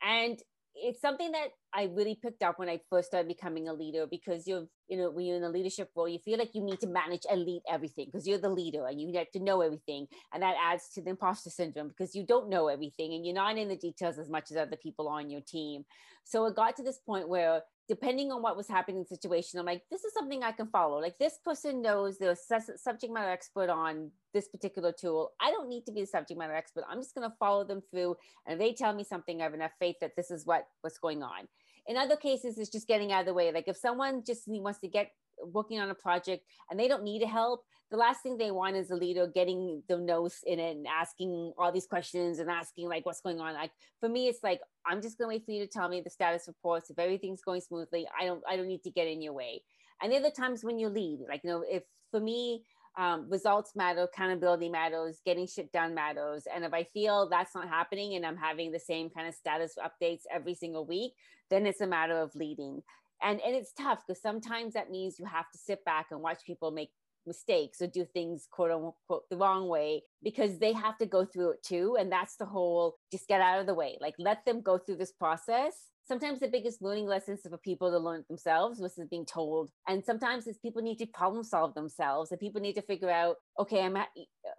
And 0.06 0.38
it's 0.82 1.00
something 1.00 1.32
that 1.32 1.48
I 1.72 1.84
really 1.84 2.18
picked 2.20 2.42
up 2.42 2.58
when 2.58 2.68
I 2.68 2.80
first 2.88 3.08
started 3.08 3.28
becoming 3.28 3.68
a 3.68 3.72
leader 3.72 4.06
because 4.06 4.46
you're, 4.46 4.66
you 4.88 4.96
know, 4.96 5.10
when 5.10 5.26
you're 5.26 5.36
in 5.36 5.42
a 5.42 5.48
leadership 5.48 5.90
role, 5.94 6.08
you 6.08 6.18
feel 6.18 6.38
like 6.38 6.54
you 6.54 6.62
need 6.62 6.80
to 6.80 6.86
manage 6.86 7.22
and 7.30 7.42
lead 7.42 7.62
everything 7.70 8.06
because 8.06 8.26
you're 8.26 8.38
the 8.38 8.48
leader 8.48 8.86
and 8.86 9.00
you 9.00 9.12
have 9.16 9.30
to 9.32 9.40
know 9.40 9.60
everything. 9.60 10.06
And 10.32 10.42
that 10.42 10.56
adds 10.62 10.88
to 10.94 11.02
the 11.02 11.10
imposter 11.10 11.50
syndrome 11.50 11.88
because 11.88 12.14
you 12.14 12.24
don't 12.24 12.48
know 12.48 12.68
everything 12.68 13.14
and 13.14 13.24
you're 13.24 13.34
not 13.34 13.58
in 13.58 13.68
the 13.68 13.76
details 13.76 14.18
as 14.18 14.30
much 14.30 14.50
as 14.50 14.56
other 14.56 14.76
people 14.76 15.08
on 15.08 15.30
your 15.30 15.42
team. 15.42 15.84
So 16.24 16.46
it 16.46 16.56
got 16.56 16.76
to 16.76 16.82
this 16.82 16.98
point 16.98 17.28
where 17.28 17.62
depending 17.88 18.30
on 18.30 18.42
what 18.42 18.56
was 18.56 18.68
happening 18.68 18.98
in 18.98 19.02
the 19.02 19.08
situation, 19.08 19.58
I'm 19.58 19.66
like, 19.66 19.82
this 19.90 20.04
is 20.04 20.12
something 20.12 20.42
I 20.42 20.52
can 20.52 20.66
follow. 20.66 21.00
Like 21.00 21.18
this 21.18 21.38
person 21.42 21.80
knows 21.80 22.18
the 22.18 22.36
subject 22.76 23.12
matter 23.12 23.30
expert 23.30 23.70
on 23.70 24.10
this 24.34 24.46
particular 24.46 24.92
tool. 24.92 25.32
I 25.40 25.50
don't 25.50 25.68
need 25.68 25.86
to 25.86 25.92
be 25.92 26.02
the 26.02 26.06
subject 26.06 26.38
matter 26.38 26.54
expert. 26.54 26.84
I'm 26.88 27.00
just 27.00 27.14
going 27.14 27.28
to 27.28 27.36
follow 27.38 27.64
them 27.64 27.82
through. 27.90 28.16
And 28.46 28.60
they 28.60 28.74
tell 28.74 28.92
me 28.92 29.04
something, 29.04 29.40
I 29.40 29.44
have 29.44 29.54
enough 29.54 29.72
faith 29.78 29.96
that 30.02 30.16
this 30.16 30.30
is 30.30 30.44
what 30.44 30.68
what's 30.82 30.98
going 30.98 31.22
on. 31.22 31.48
In 31.86 31.96
other 31.96 32.16
cases, 32.16 32.58
it's 32.58 32.70
just 32.70 32.86
getting 32.86 33.10
out 33.10 33.20
of 33.20 33.26
the 33.26 33.34
way. 33.34 33.50
Like 33.50 33.68
if 33.68 33.76
someone 33.76 34.22
just 34.22 34.42
wants 34.46 34.80
to 34.80 34.88
get 34.88 35.12
working 35.44 35.80
on 35.80 35.90
a 35.90 35.94
project 35.94 36.44
and 36.70 36.78
they 36.78 36.88
don't 36.88 37.04
need 37.04 37.22
help, 37.22 37.64
the 37.90 37.96
last 37.96 38.22
thing 38.22 38.36
they 38.36 38.50
want 38.50 38.76
is 38.76 38.90
a 38.90 38.94
leader 38.94 39.26
getting 39.26 39.82
the 39.88 39.96
nose 39.96 40.40
in 40.46 40.58
it 40.58 40.76
and 40.76 40.86
asking 40.86 41.52
all 41.56 41.72
these 41.72 41.86
questions 41.86 42.38
and 42.38 42.50
asking 42.50 42.88
like 42.88 43.06
what's 43.06 43.20
going 43.20 43.40
on. 43.40 43.54
Like 43.54 43.70
for 44.00 44.08
me, 44.08 44.28
it's 44.28 44.42
like 44.42 44.60
I'm 44.86 45.00
just 45.00 45.18
gonna 45.18 45.28
wait 45.28 45.44
for 45.44 45.52
you 45.52 45.64
to 45.64 45.70
tell 45.70 45.88
me 45.88 46.00
the 46.00 46.10
status 46.10 46.44
reports. 46.46 46.90
If 46.90 46.98
everything's 46.98 47.42
going 47.42 47.62
smoothly, 47.62 48.06
I 48.18 48.26
don't 48.26 48.42
I 48.48 48.56
don't 48.56 48.68
need 48.68 48.82
to 48.84 48.90
get 48.90 49.08
in 49.08 49.22
your 49.22 49.32
way. 49.32 49.62
And 50.02 50.12
the 50.12 50.30
times 50.30 50.62
when 50.62 50.78
you 50.78 50.88
lead, 50.88 51.20
like 51.28 51.42
you 51.44 51.50
know, 51.50 51.64
if 51.68 51.82
for 52.10 52.20
me, 52.20 52.62
um, 52.98 53.26
results 53.30 53.76
matter, 53.76 54.02
accountability 54.02 54.68
matters, 54.68 55.20
getting 55.24 55.46
shit 55.46 55.72
done 55.72 55.94
matters. 55.94 56.46
And 56.52 56.64
if 56.64 56.74
I 56.74 56.82
feel 56.82 57.28
that's 57.28 57.54
not 57.54 57.68
happening 57.68 58.16
and 58.16 58.26
I'm 58.26 58.36
having 58.36 58.72
the 58.72 58.80
same 58.80 59.08
kind 59.08 59.28
of 59.28 59.34
status 59.34 59.76
updates 59.78 60.22
every 60.32 60.54
single 60.54 60.84
week, 60.84 61.12
then 61.48 61.64
it's 61.64 61.80
a 61.80 61.86
matter 61.86 62.18
of 62.18 62.34
leading. 62.34 62.82
And, 63.22 63.40
and 63.40 63.54
it's 63.54 63.72
tough 63.72 64.04
because 64.06 64.20
sometimes 64.22 64.74
that 64.74 64.90
means 64.90 65.18
you 65.18 65.24
have 65.26 65.50
to 65.50 65.58
sit 65.58 65.84
back 65.84 66.06
and 66.10 66.20
watch 66.20 66.44
people 66.46 66.70
make 66.70 66.90
mistakes 67.26 67.82
or 67.82 67.86
do 67.86 68.04
things 68.04 68.48
quote 68.50 68.70
unquote 68.70 69.28
the 69.28 69.36
wrong 69.36 69.68
way 69.68 70.02
because 70.22 70.58
they 70.58 70.72
have 70.72 70.96
to 70.98 71.06
go 71.06 71.24
through 71.24 71.50
it 71.50 71.62
too. 71.62 71.96
And 71.98 72.10
that's 72.10 72.36
the 72.36 72.46
whole 72.46 72.96
just 73.12 73.28
get 73.28 73.40
out 73.40 73.60
of 73.60 73.66
the 73.66 73.74
way. 73.74 73.98
Like 74.00 74.14
let 74.18 74.44
them 74.44 74.62
go 74.62 74.78
through 74.78 74.96
this 74.96 75.12
process. 75.12 75.74
Sometimes 76.08 76.40
the 76.40 76.48
biggest 76.48 76.80
learning 76.80 77.06
lessons 77.06 77.42
for 77.42 77.58
people 77.58 77.90
to 77.90 77.98
learn 77.98 78.24
themselves 78.28 78.80
versus 78.80 79.06
being 79.10 79.26
told. 79.26 79.70
And 79.86 80.02
sometimes 80.02 80.46
it's 80.46 80.58
people 80.58 80.80
need 80.80 80.98
to 81.00 81.06
problem 81.06 81.44
solve 81.44 81.74
themselves 81.74 82.30
and 82.30 82.40
people 82.40 82.62
need 82.62 82.76
to 82.76 82.82
figure 82.82 83.10
out, 83.10 83.36
okay, 83.58 83.82
I'm, 83.82 83.94
ha- 83.94 84.08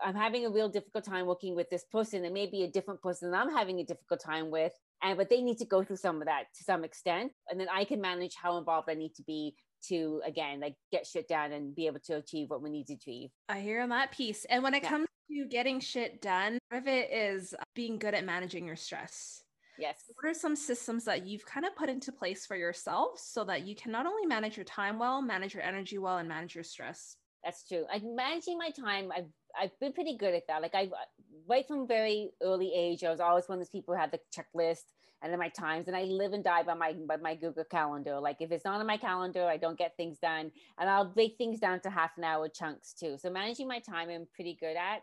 I'm 0.04 0.14
having 0.14 0.46
a 0.46 0.52
real 0.52 0.70
difficult 0.70 1.06
time 1.06 1.26
working 1.26 1.56
with 1.56 1.68
this 1.72 1.86
person. 1.92 2.24
It 2.24 2.34
may 2.34 2.46
be 2.46 2.64
a 2.64 2.68
different 2.68 3.02
person 3.02 3.34
I'm 3.34 3.52
having 3.52 3.80
a 3.80 3.84
difficult 3.84 4.22
time 4.24 4.52
with. 4.52 4.74
And 5.02 5.18
but 5.18 5.32
they 5.32 5.42
need 5.42 5.58
to 5.58 5.66
go 5.66 5.84
through 5.84 5.96
some 5.96 6.22
of 6.22 6.28
that 6.28 6.44
to 6.56 6.64
some 6.64 6.84
extent. 6.84 7.32
And 7.50 7.60
then 7.60 7.68
I 7.74 7.84
can 7.84 8.00
manage 8.00 8.36
how 8.36 8.58
involved 8.58 8.88
I 8.90 8.94
need 8.94 9.16
to 9.16 9.24
be 9.24 9.56
to 9.88 10.22
again 10.26 10.60
like 10.60 10.76
get 10.92 11.08
shit 11.08 11.28
done 11.28 11.54
and 11.54 11.74
be 11.74 11.88
able 11.88 12.02
to 12.02 12.18
achieve 12.18 12.50
what 12.50 12.62
we 12.62 12.70
need 12.70 12.88
to 12.88 12.94
achieve. 12.94 13.30
I 13.48 13.62
hear 13.62 13.88
that 13.88 14.12
piece. 14.12 14.46
And 14.46 14.62
when 14.62 14.74
it 14.74 14.84
yeah. 14.84 14.90
comes 14.90 15.08
to 15.32 15.46
getting 15.50 15.80
shit 15.80 16.22
done, 16.22 16.60
part 16.70 16.84
of 16.84 16.88
it 16.88 17.12
is 17.12 17.56
being 17.76 17.98
good 17.98 18.14
at 18.14 18.26
managing 18.26 18.68
your 18.68 18.76
stress. 18.76 19.42
Yes. 19.80 20.04
What 20.16 20.30
are 20.30 20.34
some 20.34 20.56
systems 20.56 21.06
that 21.06 21.26
you've 21.26 21.46
kind 21.46 21.66
of 21.66 21.76
put 21.76 21.90
into 21.90 22.12
place 22.12 22.46
for 22.46 22.56
yourself 22.56 23.20
so 23.20 23.44
that 23.46 23.66
you 23.66 23.76
can 23.76 23.92
not 23.92 24.06
only 24.06 24.26
manage 24.26 24.58
your 24.58 24.66
time 24.66 25.00
well, 25.00 25.22
manage 25.22 25.54
your 25.54 25.64
energy 25.64 25.98
well, 25.98 26.18
and 26.18 26.28
manage 26.28 26.56
your 26.56 26.64
stress? 26.64 27.16
That's 27.44 27.66
true. 27.68 27.86
Like 27.92 28.04
managing 28.04 28.58
my 28.58 28.72
time, 28.72 29.12
I've 29.16 29.30
I've 29.60 29.80
been 29.80 29.94
pretty 29.94 30.18
good 30.18 30.34
at 30.34 30.44
that. 30.48 30.62
Like 30.62 30.76
I 30.76 30.90
right 31.48 31.66
from 31.68 31.88
very 31.88 32.32
early 32.44 32.72
age, 32.76 33.04
I 33.04 33.10
was 33.10 33.20
always 33.20 33.48
one 33.48 33.58
of 33.58 33.62
those 33.62 33.70
people 33.70 33.94
who 33.94 34.00
had 34.00 34.12
the 34.12 34.20
checklist 34.36 34.84
and 35.22 35.32
then 35.32 35.40
my 35.40 35.50
times 35.50 35.88
and 35.88 35.96
i 35.96 36.04
live 36.04 36.34
and 36.34 36.44
die 36.44 36.64
by 36.64 36.74
my 36.74 36.94
by 37.08 37.18
my 37.18 37.36
google 37.36 37.64
calendar 37.66 38.20
like 38.20 38.38
if 38.40 38.52
it's 38.52 38.66
not 38.66 38.80
on 38.80 38.88
my 38.88 38.98
calendar 38.98 39.46
i 39.46 39.58
don't 39.58 39.78
get 39.78 39.96
things 39.98 40.18
done 40.20 40.52
and 40.80 40.90
i'll 40.90 41.06
break 41.06 41.38
things 41.38 41.60
down 41.60 41.80
to 41.80 41.90
half 41.90 42.12
an 42.18 42.24
hour 42.24 42.48
chunks 42.48 42.94
too 42.94 43.18
so 43.20 43.30
managing 43.30 43.68
my 43.68 43.80
time 43.80 44.10
i'm 44.10 44.28
pretty 44.34 44.58
good 44.60 44.76
at 44.78 45.02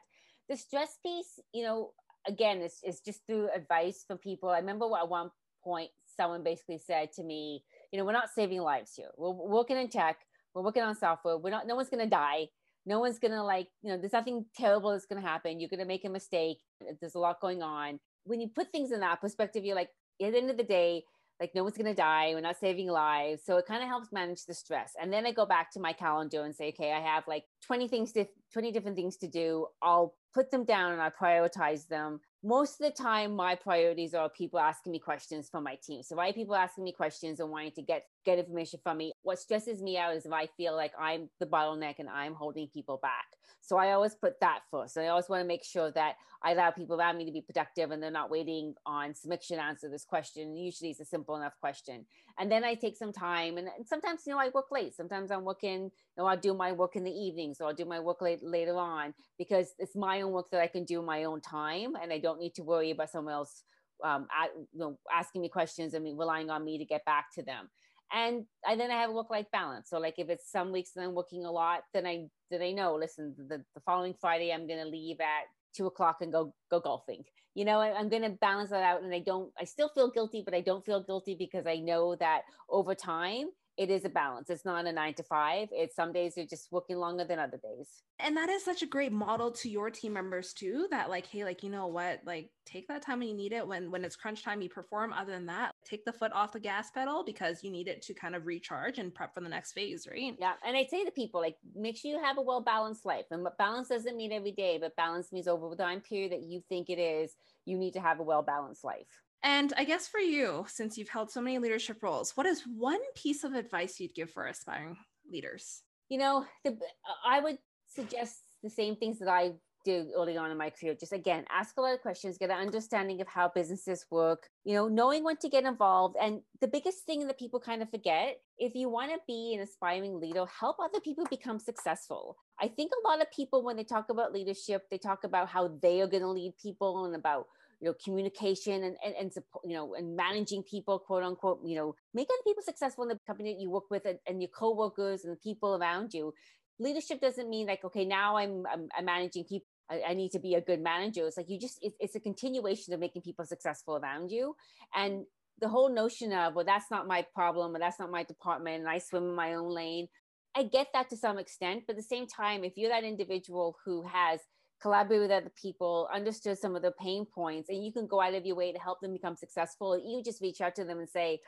the 0.48 0.56
stress 0.56 0.98
piece 1.02 1.38
you 1.52 1.62
know 1.62 1.92
again 2.26 2.58
it's, 2.58 2.80
it's 2.82 3.00
just 3.00 3.20
through 3.26 3.48
advice 3.54 4.04
from 4.06 4.18
people. 4.18 4.48
I 4.48 4.58
remember 4.58 4.86
at 4.98 5.08
one 5.08 5.30
point 5.62 5.90
someone 6.16 6.42
basically 6.42 6.78
said 6.78 7.12
to 7.12 7.22
me 7.22 7.62
you 7.92 7.98
know 7.98 8.04
we're 8.04 8.12
not 8.12 8.30
saving 8.34 8.60
lives 8.60 8.92
here. 8.96 9.08
We're 9.16 9.30
working 9.30 9.76
in 9.76 9.88
tech. 9.88 10.18
We're 10.54 10.62
working 10.62 10.82
on 10.82 10.94
software. 10.96 11.36
We're 11.38 11.50
not 11.50 11.66
no 11.66 11.76
one's 11.76 11.90
going 11.90 12.04
to 12.04 12.10
die. 12.10 12.48
No 12.88 13.00
one's 13.00 13.18
gonna 13.18 13.44
like 13.44 13.66
you 13.82 13.90
know 13.90 13.98
there's 13.98 14.12
nothing 14.12 14.46
terrible 14.56 14.92
that's 14.92 15.06
gonna 15.06 15.20
happen. 15.20 15.58
You're 15.58 15.68
gonna 15.68 15.84
make 15.84 16.04
a 16.04 16.08
mistake. 16.08 16.58
There's 17.00 17.16
a 17.16 17.18
lot 17.18 17.40
going 17.40 17.60
on. 17.60 17.98
When 18.24 18.40
you 18.40 18.48
put 18.48 18.70
things 18.70 18.92
in 18.92 19.00
that 19.00 19.20
perspective 19.20 19.64
you're 19.64 19.74
like 19.74 19.90
at 20.22 20.32
the 20.32 20.38
end 20.38 20.50
of 20.50 20.56
the 20.56 20.62
day, 20.62 21.02
like 21.40 21.54
no 21.54 21.62
one's 21.62 21.76
going 21.76 21.86
to 21.86 21.94
die. 21.94 22.32
We're 22.34 22.40
not 22.40 22.58
saving 22.58 22.88
lives. 22.88 23.42
So 23.44 23.56
it 23.56 23.66
kind 23.66 23.82
of 23.82 23.88
helps 23.88 24.12
manage 24.12 24.44
the 24.46 24.54
stress. 24.54 24.92
And 25.00 25.12
then 25.12 25.26
I 25.26 25.32
go 25.32 25.46
back 25.46 25.70
to 25.72 25.80
my 25.80 25.92
calendar 25.92 26.44
and 26.44 26.54
say, 26.54 26.68
okay, 26.68 26.92
I 26.92 27.00
have 27.00 27.24
like 27.28 27.44
20 27.66 27.88
things 27.88 28.12
to 28.12 28.26
20 28.52 28.72
different 28.72 28.96
things 28.96 29.16
to 29.18 29.28
do. 29.28 29.66
I'll 29.82 30.14
put 30.34 30.50
them 30.50 30.64
down 30.64 30.92
and 30.92 31.00
I 31.00 31.10
prioritize 31.10 31.88
them 31.88 32.20
most 32.46 32.80
of 32.80 32.86
the 32.86 33.02
time 33.02 33.34
my 33.34 33.56
priorities 33.56 34.14
are 34.14 34.28
people 34.28 34.60
asking 34.60 34.92
me 34.92 34.98
questions 35.00 35.48
from 35.48 35.64
my 35.64 35.76
team 35.82 36.02
so 36.02 36.14
why 36.14 36.30
people 36.30 36.54
asking 36.54 36.84
me 36.84 36.92
questions 36.92 37.40
and 37.40 37.50
wanting 37.50 37.72
to 37.72 37.82
get 37.82 38.04
get 38.26 38.38
information 38.38 38.80
from 38.82 38.98
me. 38.98 39.12
What 39.22 39.38
stresses 39.38 39.80
me 39.80 39.96
out 39.96 40.14
is 40.14 40.26
if 40.26 40.32
i 40.32 40.46
feel 40.56 40.74
like 40.74 40.92
i'm 41.00 41.30
the 41.40 41.46
bottleneck 41.46 41.94
and 41.98 42.08
i'm 42.10 42.34
holding 42.34 42.66
people 42.68 42.98
back. 43.00 43.24
So 43.62 43.78
i 43.78 43.92
always 43.92 44.14
put 44.14 44.38
that 44.40 44.60
first. 44.70 44.98
I 44.98 45.06
always 45.06 45.28
want 45.28 45.40
to 45.40 45.46
make 45.46 45.64
sure 45.64 45.90
that 45.92 46.16
i 46.42 46.52
allow 46.52 46.70
people 46.70 46.96
around 46.96 47.16
me 47.16 47.24
to 47.24 47.32
be 47.32 47.40
productive 47.40 47.90
and 47.92 48.02
they're 48.02 48.10
not 48.10 48.30
waiting 48.30 48.74
on 48.84 49.14
submission 49.14 49.58
answer 49.58 49.88
this 49.88 50.04
question. 50.04 50.56
Usually 50.56 50.90
it's 50.90 51.00
a 51.00 51.04
simple 51.04 51.36
enough 51.36 51.54
question. 51.60 52.04
And 52.38 52.50
then 52.50 52.64
i 52.64 52.74
take 52.74 52.96
some 52.96 53.12
time 53.12 53.56
and, 53.56 53.68
and 53.78 53.86
sometimes 53.86 54.22
you 54.26 54.32
know 54.32 54.40
i 54.40 54.50
work 54.52 54.70
late. 54.70 54.94
Sometimes 54.94 55.30
i'm 55.30 55.44
working 55.44 55.84
you 55.84 56.18
know 56.18 56.26
i'll 56.26 56.36
do 56.36 56.52
my 56.52 56.72
work 56.72 56.96
in 56.96 57.04
the 57.04 57.18
evening. 57.26 57.54
So 57.54 57.66
i'll 57.66 57.74
do 57.74 57.86
my 57.86 58.00
work 58.00 58.20
late 58.20 58.42
later 58.42 58.76
on 58.76 59.14
because 59.38 59.68
it's 59.78 59.96
my 59.96 60.20
own 60.20 60.32
work 60.32 60.50
that 60.50 60.60
i 60.60 60.66
can 60.66 60.84
do 60.84 61.00
my 61.00 61.24
own 61.24 61.40
time 61.40 61.94
and 62.02 62.12
i 62.12 62.18
don't 62.18 62.40
need 62.40 62.54
to 62.56 62.62
worry 62.62 62.90
about 62.90 63.10
someone 63.10 63.34
else 63.34 63.62
um, 64.04 64.26
at, 64.36 64.50
you 64.54 64.78
know, 64.78 64.98
asking 65.12 65.42
me 65.42 65.48
questions 65.48 65.94
and 65.94 66.04
relying 66.18 66.50
on 66.50 66.64
me 66.64 66.78
to 66.78 66.84
get 66.84 67.04
back 67.04 67.32
to 67.34 67.42
them. 67.42 67.68
And, 68.12 68.44
and 68.68 68.80
then 68.80 68.90
I 68.90 69.00
have 69.00 69.10
a 69.10 69.12
work-life 69.12 69.46
balance. 69.52 69.90
So 69.90 69.98
like 69.98 70.14
if 70.18 70.28
it's 70.28 70.50
some 70.50 70.72
weeks 70.72 70.92
that 70.94 71.02
I'm 71.02 71.14
working 71.14 71.44
a 71.44 71.50
lot, 71.50 71.82
then 71.92 72.06
I 72.06 72.26
then 72.50 72.62
I 72.62 72.70
know, 72.70 72.94
listen, 72.94 73.34
the, 73.36 73.64
the 73.74 73.80
following 73.80 74.14
Friday 74.20 74.52
I'm 74.52 74.68
gonna 74.68 74.86
leave 74.86 75.20
at 75.20 75.44
two 75.76 75.86
o'clock 75.86 76.18
and 76.20 76.32
go 76.32 76.54
go 76.70 76.80
golfing. 76.80 77.24
You 77.54 77.64
know, 77.64 77.80
I, 77.80 77.98
I'm 77.98 78.08
gonna 78.08 78.30
balance 78.30 78.70
that 78.70 78.82
out 78.82 79.02
and 79.02 79.12
I 79.12 79.20
don't 79.20 79.50
I 79.58 79.64
still 79.64 79.88
feel 79.88 80.10
guilty, 80.10 80.42
but 80.44 80.54
I 80.54 80.60
don't 80.60 80.84
feel 80.84 81.02
guilty 81.02 81.34
because 81.38 81.66
I 81.66 81.76
know 81.76 82.16
that 82.16 82.42
over 82.70 82.94
time 82.94 83.46
it 83.76 83.90
is 83.90 84.04
a 84.04 84.08
balance. 84.08 84.48
It's 84.48 84.64
not 84.64 84.86
a 84.86 84.92
nine 84.92 85.14
to 85.14 85.22
five. 85.22 85.68
It's 85.70 85.94
some 85.94 86.12
days 86.12 86.34
you're 86.36 86.46
just 86.46 86.72
working 86.72 86.96
longer 86.96 87.24
than 87.24 87.38
other 87.38 87.58
days. 87.58 87.88
And 88.18 88.36
that 88.36 88.48
is 88.48 88.64
such 88.64 88.82
a 88.82 88.86
great 88.86 89.12
model 89.12 89.50
to 89.50 89.68
your 89.68 89.90
team 89.90 90.14
members 90.14 90.54
too. 90.54 90.88
That 90.90 91.10
like, 91.10 91.26
hey, 91.26 91.44
like 91.44 91.62
you 91.62 91.70
know 91.70 91.86
what, 91.86 92.20
like 92.24 92.50
take 92.64 92.88
that 92.88 93.02
time 93.02 93.18
when 93.18 93.28
you 93.28 93.34
need 93.34 93.52
it. 93.52 93.66
When 93.66 93.90
when 93.90 94.04
it's 94.04 94.16
crunch 94.16 94.42
time, 94.42 94.62
you 94.62 94.68
perform. 94.68 95.12
Other 95.12 95.32
than 95.32 95.46
that, 95.46 95.72
take 95.84 96.04
the 96.04 96.12
foot 96.12 96.32
off 96.32 96.52
the 96.52 96.60
gas 96.60 96.90
pedal 96.90 97.22
because 97.24 97.62
you 97.62 97.70
need 97.70 97.88
it 97.88 98.00
to 98.02 98.14
kind 98.14 98.34
of 98.34 98.46
recharge 98.46 98.98
and 98.98 99.14
prep 99.14 99.34
for 99.34 99.40
the 99.40 99.48
next 99.48 99.72
phase, 99.72 100.06
right? 100.10 100.34
Yeah. 100.38 100.54
And 100.66 100.76
I 100.76 100.86
say 100.86 101.04
to 101.04 101.10
people, 101.10 101.40
like, 101.40 101.56
make 101.74 101.96
sure 101.96 102.10
you 102.10 102.22
have 102.22 102.38
a 102.38 102.42
well 102.42 102.62
balanced 102.62 103.04
life. 103.04 103.26
And 103.30 103.46
balance 103.58 103.88
doesn't 103.88 104.16
mean 104.16 104.32
every 104.32 104.52
day, 104.52 104.78
but 104.80 104.96
balance 104.96 105.32
means 105.32 105.48
over 105.48 105.68
the 105.68 105.76
time 105.76 106.00
period 106.00 106.32
that 106.32 106.42
you 106.42 106.62
think 106.68 106.88
it 106.88 106.98
is. 106.98 107.36
You 107.66 107.76
need 107.76 107.92
to 107.92 108.00
have 108.00 108.20
a 108.20 108.22
well 108.22 108.42
balanced 108.42 108.84
life. 108.84 109.22
And 109.46 109.72
I 109.76 109.84
guess 109.84 110.08
for 110.08 110.18
you, 110.18 110.66
since 110.68 110.98
you've 110.98 111.08
held 111.08 111.30
so 111.30 111.40
many 111.40 111.60
leadership 111.60 112.02
roles, 112.02 112.36
what 112.36 112.46
is 112.46 112.64
one 112.66 112.98
piece 113.14 113.44
of 113.44 113.54
advice 113.54 114.00
you'd 114.00 114.12
give 114.12 114.28
for 114.28 114.48
aspiring 114.48 114.96
leaders? 115.30 115.82
You 116.08 116.18
know, 116.18 116.44
the, 116.64 116.76
I 117.24 117.38
would 117.38 117.58
suggest 117.86 118.40
the 118.64 118.70
same 118.70 118.96
things 118.96 119.20
that 119.20 119.28
I 119.28 119.52
did 119.84 120.08
early 120.16 120.36
on 120.36 120.50
in 120.50 120.58
my 120.58 120.70
career. 120.70 120.96
Just 120.98 121.12
again, 121.12 121.44
ask 121.48 121.76
a 121.78 121.80
lot 121.80 121.94
of 121.94 122.00
questions, 122.00 122.38
get 122.38 122.50
an 122.50 122.56
understanding 122.56 123.20
of 123.20 123.28
how 123.28 123.48
businesses 123.54 124.04
work, 124.10 124.48
you 124.64 124.74
know, 124.74 124.88
knowing 124.88 125.22
when 125.22 125.36
to 125.36 125.48
get 125.48 125.62
involved. 125.62 126.16
And 126.20 126.40
the 126.60 126.66
biggest 126.66 127.04
thing 127.06 127.24
that 127.24 127.38
people 127.38 127.60
kind 127.60 127.82
of 127.82 127.90
forget 127.90 128.38
if 128.58 128.74
you 128.74 128.88
want 128.88 129.12
to 129.12 129.18
be 129.28 129.54
an 129.54 129.60
aspiring 129.60 130.18
leader, 130.18 130.44
help 130.46 130.78
other 130.80 130.98
people 130.98 131.24
become 131.30 131.60
successful. 131.60 132.36
I 132.60 132.66
think 132.66 132.90
a 132.90 133.08
lot 133.08 133.22
of 133.22 133.30
people, 133.30 133.62
when 133.62 133.76
they 133.76 133.84
talk 133.84 134.10
about 134.10 134.32
leadership, 134.32 134.82
they 134.90 134.98
talk 134.98 135.22
about 135.22 135.48
how 135.48 135.78
they 135.80 136.00
are 136.00 136.08
going 136.08 136.24
to 136.24 136.30
lead 136.30 136.54
people 136.60 137.04
and 137.04 137.14
about 137.14 137.46
you 137.80 137.86
know 137.88 137.94
communication 138.02 138.84
and 138.84 138.96
and, 139.04 139.14
and 139.20 139.32
support, 139.32 139.64
you 139.66 139.74
know 139.74 139.94
and 139.94 140.16
managing 140.16 140.62
people 140.62 140.98
quote 140.98 141.22
unquote 141.22 141.60
you 141.64 141.76
know 141.76 141.94
make 142.14 142.28
other 142.28 142.42
people 142.44 142.62
successful 142.62 143.04
in 143.04 143.08
the 143.08 143.18
company 143.26 143.52
that 143.52 143.60
you 143.60 143.70
work 143.70 143.90
with 143.90 144.04
and, 144.06 144.18
and 144.26 144.40
your 144.40 144.50
coworkers 144.50 145.24
and 145.24 145.32
the 145.32 145.40
people 145.40 145.76
around 145.76 146.12
you. 146.14 146.32
Leadership 146.78 147.20
doesn't 147.20 147.48
mean 147.48 147.66
like 147.66 147.84
okay 147.84 148.04
now 148.04 148.36
i'm 148.36 148.64
i'm, 148.70 148.88
I'm 148.96 149.04
managing 149.04 149.44
people 149.44 149.66
I, 149.88 150.14
need 150.14 150.32
to 150.32 150.40
be 150.40 150.54
a 150.54 150.60
good 150.60 150.80
manager. 150.80 151.26
It's 151.28 151.36
like 151.36 151.48
you 151.48 151.60
just 151.60 151.78
it, 151.80 151.92
it's 152.00 152.16
a 152.16 152.20
continuation 152.20 152.92
of 152.92 152.98
making 152.98 153.22
people 153.22 153.44
successful 153.44 153.96
around 153.96 154.32
you. 154.32 154.56
And 154.94 155.26
the 155.60 155.68
whole 155.68 155.88
notion 155.88 156.32
of 156.32 156.54
well 156.54 156.64
that's 156.64 156.90
not 156.90 157.06
my 157.06 157.24
problem 157.34 157.74
or 157.74 157.78
that's 157.78 157.98
not 157.98 158.10
my 158.10 158.22
department 158.22 158.80
and 158.80 158.88
i 158.88 158.98
swim 158.98 159.24
in 159.24 159.34
my 159.34 159.54
own 159.54 159.70
lane 159.70 160.06
i 160.54 160.62
get 160.62 160.88
that 160.92 161.08
to 161.10 161.16
some 161.16 161.38
extent. 161.38 161.84
But 161.86 161.94
at 161.94 161.98
the 161.98 162.02
same 162.02 162.26
time 162.26 162.64
if 162.64 162.74
you're 162.76 162.90
that 162.90 163.04
individual 163.04 163.76
who 163.84 164.02
has 164.02 164.40
collaborate 164.80 165.20
with 165.20 165.30
other 165.30 165.52
people, 165.60 166.08
understood 166.12 166.58
some 166.58 166.76
of 166.76 166.82
the 166.82 166.92
pain 166.92 167.26
points, 167.26 167.68
and 167.68 167.84
you 167.84 167.92
can 167.92 168.06
go 168.06 168.20
out 168.20 168.34
of 168.34 168.44
your 168.44 168.56
way 168.56 168.72
to 168.72 168.78
help 168.78 169.00
them 169.00 169.12
become 169.12 169.36
successful. 169.36 169.98
You 169.98 170.22
just 170.22 170.40
reach 170.40 170.60
out 170.60 170.74
to 170.76 170.84
them 170.84 170.98
and 170.98 171.08
say, 171.08 171.40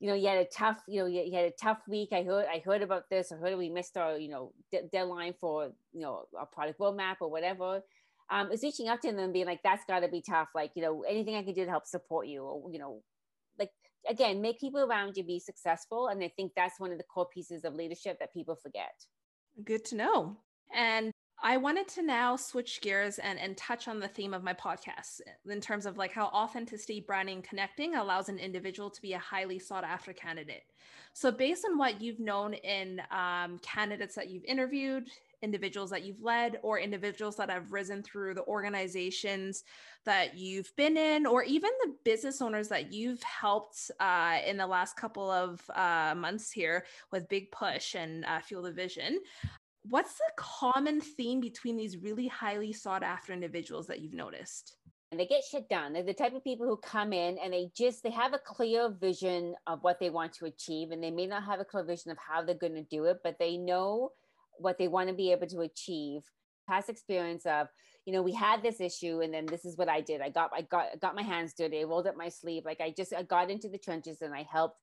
you 0.00 0.08
know, 0.08 0.14
you 0.14 0.28
had 0.28 0.38
a 0.38 0.44
tough, 0.44 0.78
you 0.86 1.00
know, 1.00 1.06
you 1.06 1.34
had 1.34 1.46
a 1.46 1.50
tough 1.50 1.78
week. 1.88 2.10
I 2.12 2.22
heard, 2.22 2.46
I 2.46 2.62
heard 2.64 2.82
about 2.82 3.10
this. 3.10 3.32
I 3.32 3.36
heard 3.36 3.58
we 3.58 3.68
missed 3.68 3.96
our, 3.96 4.16
you 4.16 4.28
know, 4.28 4.52
de- 4.70 4.86
deadline 4.92 5.34
for, 5.40 5.72
you 5.92 6.00
know, 6.00 6.26
our 6.38 6.46
product 6.46 6.78
roadmap 6.78 7.16
or 7.20 7.30
whatever. 7.30 7.80
Um, 8.30 8.50
it's 8.52 8.62
reaching 8.62 8.86
out 8.86 9.02
to 9.02 9.08
them 9.08 9.18
and 9.18 9.32
being 9.32 9.46
like, 9.46 9.62
that's 9.64 9.84
got 9.86 10.00
to 10.00 10.08
be 10.08 10.22
tough. 10.22 10.48
Like, 10.54 10.72
you 10.76 10.82
know, 10.82 11.02
anything 11.02 11.34
I 11.34 11.42
can 11.42 11.54
do 11.54 11.64
to 11.64 11.70
help 11.70 11.86
support 11.86 12.28
you, 12.28 12.42
or 12.42 12.70
you 12.70 12.78
know, 12.78 13.02
like 13.58 13.72
again 14.08 14.40
make 14.40 14.60
people 14.60 14.80
around 14.80 15.16
you 15.16 15.24
be 15.24 15.38
successful 15.38 16.08
and 16.08 16.22
i 16.22 16.32
think 16.36 16.52
that's 16.54 16.78
one 16.78 16.92
of 16.92 16.98
the 16.98 17.04
core 17.04 17.28
pieces 17.32 17.64
of 17.64 17.74
leadership 17.74 18.18
that 18.18 18.32
people 18.32 18.54
forget 18.54 18.94
good 19.64 19.84
to 19.84 19.96
know 19.96 20.36
and 20.74 21.12
I 21.40 21.56
wanted 21.56 21.86
to 21.88 22.02
now 22.02 22.34
switch 22.34 22.80
gears 22.80 23.18
and, 23.18 23.38
and 23.38 23.56
touch 23.56 23.86
on 23.86 24.00
the 24.00 24.08
theme 24.08 24.34
of 24.34 24.42
my 24.42 24.54
podcast 24.54 25.20
in 25.48 25.60
terms 25.60 25.86
of 25.86 25.96
like 25.96 26.12
how 26.12 26.26
authenticity, 26.26 27.00
branding, 27.00 27.42
connecting 27.42 27.94
allows 27.94 28.28
an 28.28 28.38
individual 28.38 28.90
to 28.90 29.00
be 29.00 29.12
a 29.12 29.18
highly 29.18 29.60
sought 29.60 29.84
after 29.84 30.12
candidate. 30.12 30.64
So, 31.12 31.30
based 31.30 31.64
on 31.64 31.78
what 31.78 32.00
you've 32.00 32.18
known 32.18 32.54
in 32.54 33.00
um, 33.12 33.58
candidates 33.60 34.16
that 34.16 34.28
you've 34.30 34.44
interviewed, 34.44 35.08
individuals 35.42 35.90
that 35.90 36.04
you've 36.04 36.22
led, 36.22 36.58
or 36.62 36.80
individuals 36.80 37.36
that 37.36 37.50
have 37.50 37.72
risen 37.72 38.02
through 38.02 38.34
the 38.34 38.44
organizations 38.44 39.62
that 40.04 40.36
you've 40.36 40.74
been 40.76 40.96
in, 40.96 41.24
or 41.24 41.44
even 41.44 41.70
the 41.84 41.94
business 42.04 42.42
owners 42.42 42.68
that 42.68 42.92
you've 42.92 43.22
helped 43.22 43.90
uh, 44.00 44.38
in 44.46 44.56
the 44.56 44.66
last 44.66 44.96
couple 44.96 45.30
of 45.30 45.60
uh, 45.74 46.14
months 46.16 46.50
here 46.50 46.84
with 47.12 47.28
Big 47.28 47.50
Push 47.52 47.94
and 47.94 48.24
uh, 48.24 48.40
Fuel 48.40 48.62
the 48.62 48.72
Vision, 48.72 49.20
what's 49.90 50.14
the 50.14 50.32
common 50.36 51.00
theme 51.00 51.40
between 51.40 51.76
these 51.76 51.96
really 51.96 52.28
highly 52.28 52.72
sought 52.72 53.02
after 53.02 53.32
individuals 53.32 53.86
that 53.86 54.00
you've 54.00 54.14
noticed? 54.14 54.76
and 55.10 55.18
they 55.18 55.26
get 55.26 55.42
shit 55.44 55.68
done. 55.68 55.92
They're 55.92 56.02
the 56.02 56.12
type 56.12 56.34
of 56.34 56.44
people 56.44 56.66
who 56.66 56.76
come 56.76 57.12
in 57.12 57.38
and 57.38 57.52
they 57.52 57.70
just 57.74 58.02
they 58.02 58.10
have 58.10 58.34
a 58.34 58.38
clear 58.38 58.90
vision 58.90 59.54
of 59.66 59.82
what 59.82 59.98
they 59.98 60.10
want 60.10 60.34
to 60.34 60.46
achieve, 60.46 60.90
and 60.90 61.02
they 61.02 61.10
may 61.10 61.26
not 61.26 61.44
have 61.44 61.60
a 61.60 61.64
clear 61.64 61.84
vision 61.84 62.10
of 62.10 62.18
how 62.18 62.42
they're 62.42 62.54
going 62.54 62.74
to 62.74 62.82
do 62.82 63.04
it, 63.04 63.18
but 63.24 63.38
they 63.38 63.56
know 63.56 64.12
what 64.58 64.76
they 64.76 64.88
want 64.88 65.08
to 65.08 65.14
be 65.14 65.32
able 65.32 65.46
to 65.46 65.60
achieve. 65.60 66.22
Past 66.68 66.90
experience 66.90 67.46
of, 67.46 67.68
you 68.04 68.12
know, 68.12 68.20
we 68.20 68.34
had 68.34 68.62
this 68.62 68.80
issue, 68.80 69.20
and 69.22 69.32
then 69.32 69.46
this 69.46 69.64
is 69.64 69.78
what 69.78 69.88
I 69.88 70.02
did. 70.02 70.20
I 70.20 70.28
got 70.28 70.50
I 70.54 70.62
got 70.62 71.00
got 71.00 71.16
my 71.16 71.22
hands 71.22 71.54
dirty. 71.54 71.80
I 71.80 71.84
rolled 71.84 72.06
up 72.06 72.16
my 72.16 72.28
sleeve. 72.28 72.64
Like 72.66 72.80
I 72.80 72.92
just 72.94 73.14
I 73.14 73.22
got 73.22 73.50
into 73.50 73.68
the 73.68 73.78
trenches 73.78 74.20
and 74.20 74.34
I 74.34 74.46
helped 74.50 74.76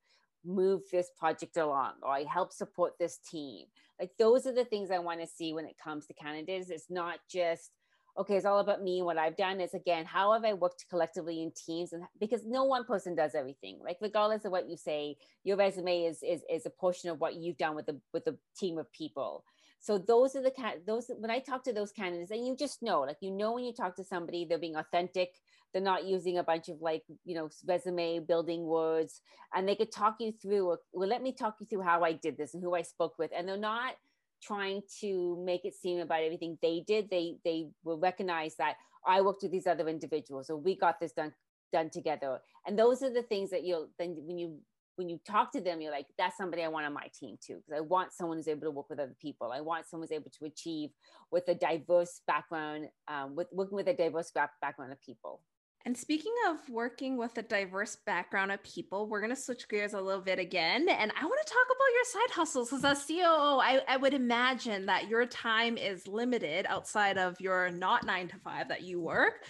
move 0.44 0.82
this 0.92 1.12
project 1.20 1.58
along, 1.58 1.94
or 2.02 2.10
I 2.10 2.24
helped 2.24 2.54
support 2.54 2.94
this 3.00 3.20
team 3.20 3.66
like 4.00 4.12
those 4.20 4.46
are 4.46 4.54
the 4.54 4.66
things 4.66 4.92
I 4.92 5.00
want 5.00 5.22
to 5.22 5.28
see 5.28 5.54
when 5.54 5.66
it 5.66 5.78
comes 5.82 6.06
to 6.08 6.14
candidates. 6.14 6.70
It's 6.70 6.90
not 6.90 7.20
just 7.30 7.72
okay, 8.18 8.36
it's 8.36 8.46
all 8.46 8.60
about 8.60 8.82
me 8.82 9.00
and 9.00 9.06
what 9.06 9.18
I've 9.18 9.36
done. 9.36 9.60
It's 9.60 9.74
again, 9.74 10.06
how 10.06 10.34
have 10.34 10.46
I 10.46 10.54
worked 10.54 10.86
collectively 10.90 11.44
in 11.44 11.52
teams? 11.52 11.92
And 11.92 12.04
because 12.20 12.46
no 12.46 12.64
one 12.64 12.86
person 12.86 13.14
does 13.16 13.36
everything. 13.36 13.80
Like 13.84 13.98
regardless 14.02 14.46
of 14.46 14.52
what 14.52 14.70
you 14.70 14.78
say, 14.78 15.18
your 15.44 15.58
resume 15.58 16.04
is 16.04 16.24
is 16.24 16.44
is 16.50 16.66
a 16.66 16.70
portion 16.70 17.10
of 17.10 17.20
what 17.20 17.36
you've 17.36 17.58
done 17.58 17.76
with 17.76 17.86
the 17.86 18.00
with 18.14 18.26
the 18.26 18.38
team 18.58 18.78
of 18.78 18.92
people. 18.92 19.44
So 19.80 19.98
those 19.98 20.36
are 20.36 20.42
the 20.42 20.52
kind 20.52 20.80
those 20.86 21.12
when 21.20 21.30
I 21.30 21.40
talk 21.40 21.64
to 21.66 21.74
those 21.74 21.92
candidates, 21.92 22.32
and 22.32 22.46
you 22.46 22.56
just 22.56 22.82
know, 22.82 23.02
like 23.02 23.18
you 23.22 23.32
know 23.32 23.54
when 23.54 23.66
you 23.66 23.74
talk 23.74 23.96
to 23.98 24.04
somebody, 24.04 24.46
they're 24.46 24.58
being 24.58 24.78
authentic, 24.78 25.30
they're 25.76 25.84
not 25.84 26.06
using 26.06 26.38
a 26.38 26.44
bunch 26.44 26.70
of 26.70 26.82
like 26.82 27.04
you 27.26 27.36
know 27.36 27.50
resume 27.68 28.20
building 28.20 28.64
words 28.64 29.20
and 29.54 29.68
they 29.68 29.76
could 29.76 29.92
talk 29.92 30.16
you 30.22 30.32
through 30.32 30.78
well 30.94 31.10
let 31.10 31.22
me 31.22 31.34
talk 31.34 31.58
you 31.60 31.66
through 31.66 31.82
how 31.82 32.02
i 32.02 32.14
did 32.14 32.38
this 32.38 32.54
and 32.54 32.64
who 32.64 32.74
i 32.74 32.82
spoke 32.82 33.20
with 33.20 33.30
and 33.36 33.46
they're 33.46 33.58
not 33.58 33.96
trying 34.42 34.82
to 35.02 35.42
make 35.44 35.66
it 35.66 35.74
seem 35.74 36.00
about 36.00 36.24
everything 36.24 36.58
they 36.62 36.84
did. 36.86 37.10
They 37.10 37.38
they 37.44 37.68
will 37.84 38.00
recognize 38.00 38.56
that 38.56 38.76
i 39.06 39.22
worked 39.22 39.44
with 39.44 39.52
these 39.52 39.68
other 39.68 39.88
individuals 39.88 40.50
or 40.50 40.58
we 40.58 40.76
got 40.76 41.00
this 41.00 41.12
done 41.12 41.34
done 41.72 41.90
together. 41.90 42.40
And 42.66 42.78
those 42.78 43.02
are 43.04 43.14
the 43.14 43.24
things 43.24 43.50
that 43.52 43.64
you'll 43.64 43.90
then 43.98 44.16
when 44.26 44.38
you 44.38 44.60
when 44.98 45.10
you 45.10 45.20
talk 45.28 45.52
to 45.52 45.60
them 45.60 45.82
you're 45.82 45.92
like 45.92 46.06
that's 46.18 46.38
somebody 46.38 46.64
i 46.64 46.70
want 46.70 46.86
on 46.86 46.94
my 46.94 47.10
team 47.20 47.36
too 47.46 47.56
because 47.56 47.78
i 47.78 47.82
want 47.82 48.14
someone 48.14 48.38
who's 48.38 48.48
able 48.48 48.62
to 48.62 48.72
work 48.72 48.90
with 48.90 49.00
other 49.00 49.16
people. 49.22 49.52
I 49.52 49.62
want 49.62 49.86
someone 49.88 50.08
who's 50.08 50.16
able 50.16 50.32
to 50.40 50.46
achieve 50.46 50.92
with 51.32 51.48
a 51.50 51.56
diverse 51.56 52.22
background 52.28 52.88
um, 53.08 53.36
with 53.36 53.48
working 53.52 53.76
with 53.76 53.88
a 53.88 53.94
diverse 53.94 54.32
background 54.62 54.92
of 54.92 55.02
people 55.02 55.42
and 55.86 55.96
speaking 55.96 56.34
of 56.50 56.68
working 56.68 57.16
with 57.16 57.38
a 57.38 57.44
diverse 57.44 57.96
background 58.08 58.52
of 58.52 58.64
people, 58.64 59.08
we're 59.08 59.22
going 59.22 59.36
to 59.36 59.40
switch 59.40 59.70
gears 59.70 59.94
a 59.94 60.02
little 60.02 60.22
bit 60.22 60.40
again. 60.40 60.90
And 60.90 61.12
I 61.20 61.26
want 61.26 61.46
to 61.46 61.54
talk 61.54 61.66
about 61.68 61.94
your 61.94 62.04
side 62.06 62.36
hustles. 62.36 62.74
As 62.74 62.84
a 62.84 62.96
COO, 62.96 63.60
I, 63.60 63.82
I 63.88 63.98
would 63.98 64.16
imagine 64.16 64.88
that 64.88 65.08
your 65.08 65.28
time 65.28 65.78
is 65.78 66.08
limited 66.08 66.66
outside 66.68 67.20
of 67.20 67.40
your 67.40 67.70
not 67.70 68.04
nine 68.04 68.28
to 68.30 68.38
five 68.38 68.68
that 68.70 68.82
you 68.82 69.00
work. 69.00 69.44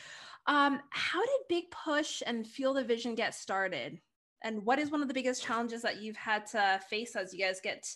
Um, 0.45 0.81
how 0.89 1.21
did 1.21 1.39
Big 1.47 1.71
Push 1.71 2.21
and 2.27 2.45
Fuel 2.45 2.73
the 2.73 2.83
Vision 2.83 3.15
get 3.15 3.33
started? 3.33 4.01
And 4.43 4.65
what 4.65 4.77
is 4.77 4.91
one 4.91 5.01
of 5.01 5.07
the 5.07 5.13
biggest 5.13 5.41
challenges 5.41 5.81
that 5.83 6.01
you've 6.01 6.17
had 6.17 6.47
to 6.47 6.81
face 6.89 7.15
as 7.15 7.33
you 7.33 7.39
guys 7.45 7.61
get 7.63 7.87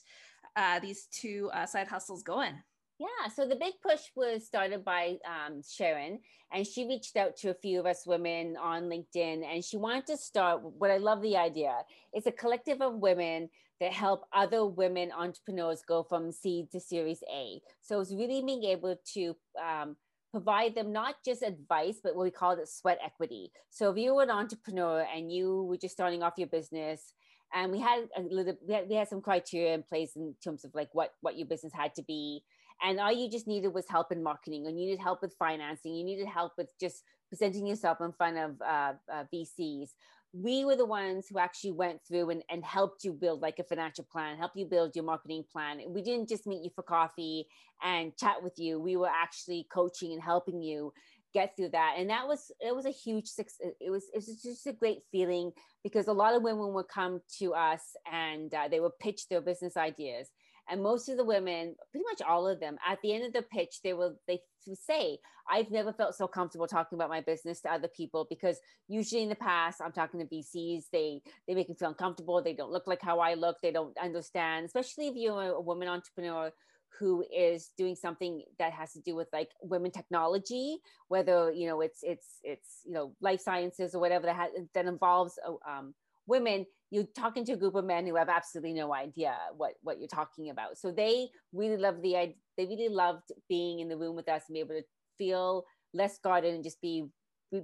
uh, 0.56 0.80
these 0.80 1.08
two 1.12 1.49
uh, 1.54 1.65
side 1.65 1.88
hustles 1.88 2.23
going? 2.23 2.54
Yeah, 2.99 3.29
so 3.33 3.47
the 3.47 3.55
big 3.55 3.75
push 3.81 4.01
was 4.13 4.45
started 4.45 4.83
by 4.83 5.19
um, 5.25 5.62
Sharon, 5.65 6.19
and 6.51 6.67
she 6.67 6.85
reached 6.85 7.15
out 7.15 7.38
to 7.38 7.49
a 7.49 7.53
few 7.53 7.79
of 7.79 7.85
us 7.85 8.05
women 8.05 8.57
on 8.62 8.89
LinkedIn, 8.89 9.45
and 9.45 9.63
she 9.63 9.77
wanted 9.77 10.05
to 10.07 10.17
start 10.17 10.62
what 10.62 10.91
I 10.91 10.97
love 10.97 11.21
the 11.21 11.38
idea. 11.38 11.77
It's 12.12 12.27
a 12.27 12.31
collective 12.31 12.81
of 12.81 12.95
women 12.95 13.49
that 13.79 13.93
help 13.93 14.25
other 14.33 14.65
women 14.65 15.13
entrepreneurs 15.17 15.81
go 15.88 16.03
from 16.03 16.33
seed 16.33 16.71
to 16.71 16.81
Series 16.81 17.23
A. 17.33 17.62
So 17.81 18.01
it's 18.01 18.12
really 18.12 18.43
being 18.45 18.65
able 18.65 18.97
to 19.13 19.35
um, 19.63 19.95
provide 20.31 20.75
them 20.75 20.91
not 20.91 21.15
just 21.23 21.41
advice, 21.41 22.01
but 22.03 22.17
what 22.17 22.23
we 22.23 22.31
call 22.31 22.51
it 22.59 22.67
sweat 22.67 22.99
equity. 23.01 23.53
So 23.69 23.91
if 23.91 23.97
you 23.97 24.13
were 24.13 24.23
an 24.23 24.29
entrepreneur 24.29 25.07
and 25.15 25.31
you 25.31 25.63
were 25.63 25.77
just 25.77 25.93
starting 25.93 26.21
off 26.21 26.33
your 26.35 26.49
business, 26.49 27.13
and 27.53 27.71
we 27.71 27.79
had 27.79 28.09
a 28.17 28.21
little, 28.21 28.57
we 28.67 28.73
had, 28.73 28.89
we 28.89 28.95
had 28.95 29.07
some 29.07 29.21
criteria 29.21 29.73
in 29.73 29.83
place 29.83 30.17
in 30.17 30.35
terms 30.43 30.65
of 30.65 30.75
like 30.75 30.89
what 30.91 31.13
what 31.21 31.38
your 31.38 31.47
business 31.47 31.73
had 31.73 31.95
to 31.95 32.03
be 32.03 32.43
and 32.84 33.00
all 33.00 33.12
you 33.12 33.30
just 33.30 33.48
needed 33.48 33.70
was 33.70 33.88
help 33.89 34.12
in 34.12 34.24
marketing 34.24 34.68
and 34.68 34.80
you 34.80 34.88
needed 34.88 35.02
help 35.02 35.22
with 35.22 35.34
financing 35.38 35.96
you 35.96 36.04
needed 36.04 36.28
help 36.28 36.54
with 36.58 36.70
just 36.80 37.04
presenting 37.30 37.65
yourself 37.65 38.00
in 38.02 38.12
front 38.12 38.38
of 38.38 38.62
uh, 38.62 38.94
uh, 39.12 39.24
vcs 39.34 39.89
we 40.32 40.63
were 40.63 40.76
the 40.76 40.86
ones 40.86 41.26
who 41.28 41.39
actually 41.39 41.72
went 41.72 42.00
through 42.08 42.30
and, 42.30 42.44
and 42.52 42.63
helped 42.63 43.04
you 43.04 43.12
build 43.12 43.42
like 43.42 43.58
a 43.60 43.63
financial 43.63 44.06
plan 44.12 44.38
help 44.38 44.52
you 44.56 44.65
build 44.65 44.96
your 44.96 45.06
marketing 45.06 45.44
plan. 45.52 45.82
We 45.88 46.02
didn't 46.02 46.30
just 46.30 46.46
meet 46.46 46.63
you 46.63 46.70
for 46.76 46.84
coffee 46.84 47.48
and 47.84 48.15
chat 48.15 48.44
with 48.44 48.54
you. 48.58 48.80
We 48.80 48.96
were 48.96 49.10
actually 49.10 49.68
coaching 49.72 50.13
and 50.13 50.22
helping 50.22 50.62
you 50.62 50.94
get 51.34 51.56
through 51.56 51.70
that 51.70 51.94
and 51.98 52.10
that 52.10 52.28
was 52.28 52.52
it 52.60 52.76
was 52.76 52.88
a 52.88 52.92
huge 52.92 53.28
success 53.28 53.70
it 53.80 53.92
was 53.92 54.06
it 54.13 54.15
was 54.15 54.42
just 54.42 54.65
a 54.65 54.74
great 54.74 55.04
feeling 55.12 55.52
because 55.84 56.08
a 56.08 56.12
lot 56.12 56.34
of 56.34 56.42
women 56.42 56.74
would 56.74 56.88
come 56.88 57.22
to 57.38 57.54
us 57.54 57.96
and 58.12 58.52
uh, 58.56 58.68
they 58.68 58.80
would 58.80 58.98
pitch 59.00 59.28
their 59.30 59.39
business 59.39 59.78
ideas 59.78 60.30
and 60.69 60.82
most 60.82 61.10
of 61.10 61.17
the 61.17 61.23
women 61.23 61.75
pretty 61.91 62.05
much 62.10 62.21
all 62.27 62.47
of 62.47 62.60
them 62.60 62.77
at 62.88 62.99
the 63.01 63.13
end 63.13 63.25
of 63.25 63.34
the 63.34 63.41
pitch 63.41 63.82
they 63.84 63.93
will 63.93 64.15
they 64.27 64.39
say 64.73 65.17
i've 65.49 65.71
never 65.71 65.91
felt 65.91 66.13
so 66.13 66.27
comfortable 66.27 66.67
talking 66.67 66.95
about 66.95 67.10
my 67.10 67.21
business 67.21 67.60
to 67.62 67.71
other 67.71 67.88
people 67.88 68.27
because 68.29 68.60
usually 68.88 69.23
in 69.23 69.29
the 69.29 69.36
past 69.36 69.82
i'm 69.84 69.91
talking 69.91 70.19
to 70.19 70.25
vcs 70.27 70.84
they 70.91 71.21
they 71.47 71.55
make 71.55 71.69
me 71.69 71.75
feel 71.75 71.89
uncomfortable. 71.89 72.41
They 72.41 72.53
don't 72.53 72.71
look 72.71 72.88
like 72.88 73.01
how 73.01 73.19
i 73.19 73.34
look. 73.34 73.58
They 73.62 73.71
don't 73.71 73.97
understand 73.97 74.65
especially 74.65 75.08
if 75.08 75.15
you're 75.15 75.41
a 75.41 75.62
woman 75.62 75.88
entrepreneur 75.88 76.51
who 76.99 77.23
is 77.36 77.71
doing 77.77 77.95
something 77.95 78.43
that 78.58 78.73
has 78.73 78.93
to 78.93 79.01
do 79.01 79.15
with 79.15 79.27
like 79.32 79.49
women 79.62 79.91
technology 79.91 80.79
whether 81.08 81.51
you 81.51 81.67
know 81.67 81.82
it's 81.82 81.99
it's 82.01 82.39
it's 82.43 82.82
you 82.84 82.93
know 82.93 83.13
life 83.21 83.39
sciences 83.39 83.93
or 83.93 83.99
whatever 83.99 84.25
that 84.25 84.36
has, 84.36 84.51
that 84.73 84.88
involves 84.88 85.38
uh, 85.47 85.71
um, 85.71 85.93
women 86.25 86.65
you're 86.91 87.08
talking 87.15 87.45
to 87.45 87.54
a 87.54 87.58
group 87.58 87.75
of 87.75 87.86
men 87.86 88.08
who 88.08 88.15
have 88.15 88.30
absolutely 88.30 88.73
no 88.73 88.93
idea 88.93 89.36
what 89.56 89.73
what 89.82 89.99
you're 89.99 90.08
talking 90.08 90.49
about. 90.49 90.78
So 90.78 90.91
they 90.91 91.30
really 91.54 91.78
love 91.78 92.02
the 92.02 92.34
they 92.58 92.65
really 92.65 92.89
loved 92.89 93.32
being 93.47 93.80
in 93.80 93.89
the 93.89 93.97
room 93.97 94.15
with 94.15 94.28
us 94.28 94.43
and 94.47 94.56
be 94.56 94.60
able 94.60 94.75
to 94.75 94.84
feel 95.17 95.65
less 95.93 96.17
guarded 96.19 96.54
and 96.54 96.63
just 96.63 96.82
be 96.82 97.06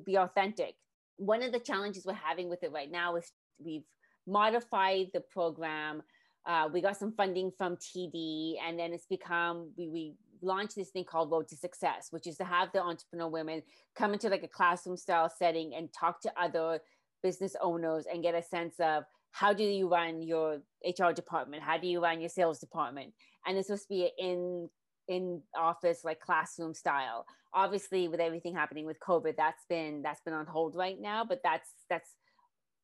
be 0.05 0.17
authentic. 0.17 0.75
One 1.17 1.43
of 1.43 1.51
the 1.51 1.59
challenges 1.59 2.05
we're 2.05 2.13
having 2.13 2.49
with 2.49 2.63
it 2.63 2.71
right 2.71 2.91
now 2.91 3.15
is 3.15 3.31
we've 3.63 3.85
modified 4.27 5.07
the 5.13 5.21
program 5.21 6.01
uh, 6.45 6.69
we 6.71 6.81
got 6.81 6.97
some 6.97 7.11
funding 7.11 7.51
from 7.57 7.75
td 7.77 8.55
and 8.65 8.77
then 8.77 8.93
it's 8.93 9.05
become 9.07 9.71
we, 9.77 9.87
we 9.87 10.13
launched 10.41 10.75
this 10.75 10.89
thing 10.89 11.03
called 11.03 11.31
road 11.31 11.47
to 11.47 11.55
success 11.55 12.07
which 12.11 12.27
is 12.27 12.37
to 12.37 12.43
have 12.43 12.69
the 12.73 12.81
entrepreneur 12.81 13.27
women 13.27 13.61
come 13.95 14.13
into 14.13 14.29
like 14.29 14.43
a 14.43 14.47
classroom 14.47 14.97
style 14.97 15.29
setting 15.29 15.73
and 15.75 15.91
talk 15.93 16.21
to 16.21 16.31
other 16.39 16.79
business 17.23 17.55
owners 17.61 18.05
and 18.11 18.21
get 18.21 18.35
a 18.35 18.43
sense 18.43 18.75
of 18.79 19.03
how 19.35 19.51
do 19.51 19.63
you 19.65 19.89
run 19.89 20.21
your 20.21 20.61
HR 20.85 21.11
department? 21.11 21.61
How 21.61 21.77
do 21.77 21.87
you 21.87 22.01
run 22.01 22.21
your 22.21 22.29
sales 22.29 22.57
department? 22.57 23.13
And 23.45 23.57
it's 23.57 23.67
supposed 23.67 23.83
to 23.83 23.89
be 23.89 24.09
in 24.17 24.69
in 25.09 25.41
office 25.57 26.05
like 26.05 26.21
classroom 26.21 26.73
style. 26.73 27.25
Obviously, 27.53 28.07
with 28.07 28.21
everything 28.21 28.55
happening 28.55 28.85
with 28.85 28.97
COVID, 29.05 29.35
that's 29.35 29.65
been 29.67 30.01
that's 30.01 30.21
been 30.21 30.33
on 30.33 30.45
hold 30.45 30.77
right 30.77 30.99
now. 31.01 31.25
But 31.25 31.41
that's 31.43 31.69
that's 31.89 32.11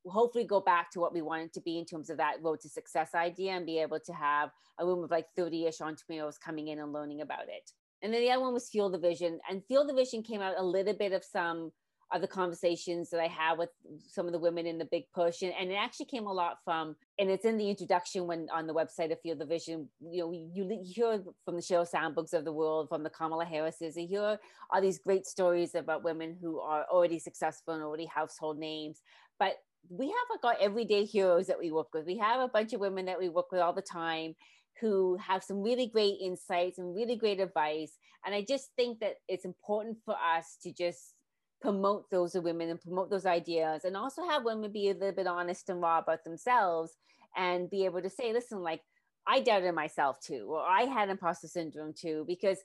hopefully 0.05 0.43
go 0.43 0.59
back 0.59 0.91
to 0.91 0.99
what 0.99 1.13
we 1.13 1.21
wanted 1.21 1.53
to 1.53 1.61
be 1.61 1.79
in 1.79 1.85
terms 1.85 2.09
of 2.09 2.17
that 2.17 2.41
road 2.41 2.59
to 2.59 2.69
success 2.69 3.15
idea 3.15 3.53
and 3.53 3.65
be 3.65 3.79
able 3.79 3.99
to 4.01 4.13
have 4.13 4.49
a 4.77 4.85
room 4.85 5.05
of 5.05 5.11
like 5.11 5.27
30-ish 5.39 5.79
entrepreneurs 5.79 6.37
coming 6.37 6.67
in 6.67 6.79
and 6.79 6.91
learning 6.91 7.21
about 7.21 7.43
it. 7.43 7.71
And 8.01 8.13
then 8.13 8.21
the 8.21 8.31
other 8.31 8.41
one 8.41 8.53
was 8.53 8.67
Fuel 8.69 8.89
the 8.89 8.97
Vision. 8.97 9.39
And 9.49 9.63
Fuel 9.67 9.85
the 9.85 9.93
Vision 9.93 10.21
came 10.23 10.41
out 10.41 10.55
a 10.57 10.65
little 10.65 10.95
bit 10.95 11.13
of 11.13 11.23
some 11.23 11.71
other 12.11 12.27
conversations 12.27 13.09
that 13.09 13.21
I 13.21 13.27
had 13.27 13.57
with 13.57 13.69
some 14.05 14.25
of 14.25 14.33
the 14.33 14.39
women 14.39 14.65
in 14.65 14.77
the 14.77 14.85
big 14.85 15.03
push. 15.13 15.41
And, 15.41 15.53
and, 15.59 15.71
it 15.71 15.75
actually 15.75 16.07
came 16.07 16.25
a 16.25 16.33
lot 16.33 16.57
from, 16.63 16.95
and 17.17 17.29
it's 17.29 17.45
in 17.45 17.57
the 17.57 17.69
introduction 17.69 18.27
when 18.27 18.47
on 18.53 18.67
the 18.67 18.73
website 18.73 19.11
of 19.11 19.21
Fuel 19.21 19.37
the 19.37 19.45
Vision, 19.45 19.87
you 20.01 20.19
know, 20.19 20.31
you, 20.31 20.49
you 20.53 20.81
hear 20.83 21.23
from 21.45 21.55
the 21.55 21.61
Sheryl 21.61 21.89
Sandbergs 21.89 22.33
of 22.33 22.43
the 22.43 22.51
world, 22.51 22.89
from 22.89 23.03
the 23.03 23.09
Kamala 23.09 23.45
Harrises, 23.45 23.95
you 23.95 24.07
hear 24.07 24.37
all 24.69 24.81
these 24.81 24.99
great 24.99 25.25
stories 25.25 25.73
about 25.73 26.03
women 26.03 26.37
who 26.41 26.59
are 26.59 26.85
already 26.91 27.19
successful 27.19 27.73
and 27.73 27.83
already 27.83 28.05
household 28.05 28.59
names. 28.59 29.01
But 29.39 29.55
we 29.89 30.07
have 30.07 30.15
like 30.29 30.43
our 30.43 30.61
everyday 30.61 31.05
heroes 31.05 31.47
that 31.47 31.59
we 31.59 31.71
work 31.71 31.93
with. 31.93 32.05
We 32.05 32.17
have 32.17 32.41
a 32.41 32.47
bunch 32.47 32.73
of 32.73 32.81
women 32.81 33.05
that 33.05 33.19
we 33.19 33.29
work 33.29 33.51
with 33.51 33.61
all 33.61 33.73
the 33.73 33.81
time 33.81 34.35
who 34.79 35.17
have 35.17 35.43
some 35.43 35.61
really 35.61 35.87
great 35.87 36.17
insights 36.21 36.77
and 36.77 36.95
really 36.95 37.15
great 37.15 37.39
advice. 37.39 37.97
And 38.25 38.33
I 38.33 38.45
just 38.47 38.69
think 38.75 38.99
that 38.99 39.15
it's 39.27 39.45
important 39.45 39.97
for 40.05 40.15
us 40.15 40.57
to 40.63 40.73
just 40.73 41.13
promote 41.61 42.09
those 42.09 42.33
women 42.33 42.69
and 42.69 42.81
promote 42.81 43.09
those 43.09 43.25
ideas 43.25 43.85
and 43.85 43.95
also 43.95 44.27
have 44.27 44.43
women 44.43 44.71
be 44.71 44.89
a 44.89 44.93
little 44.93 45.11
bit 45.11 45.27
honest 45.27 45.69
and 45.69 45.81
raw 45.81 45.99
about 45.99 46.23
themselves 46.23 46.97
and 47.37 47.69
be 47.69 47.85
able 47.85 48.01
to 48.01 48.09
say, 48.09 48.33
listen, 48.33 48.59
like 48.59 48.81
I 49.27 49.41
doubted 49.41 49.73
myself 49.75 50.19
too, 50.19 50.47
or 50.49 50.61
I 50.61 50.83
had 50.83 51.09
imposter 51.09 51.47
syndrome 51.47 51.93
too, 51.93 52.25
because 52.27 52.57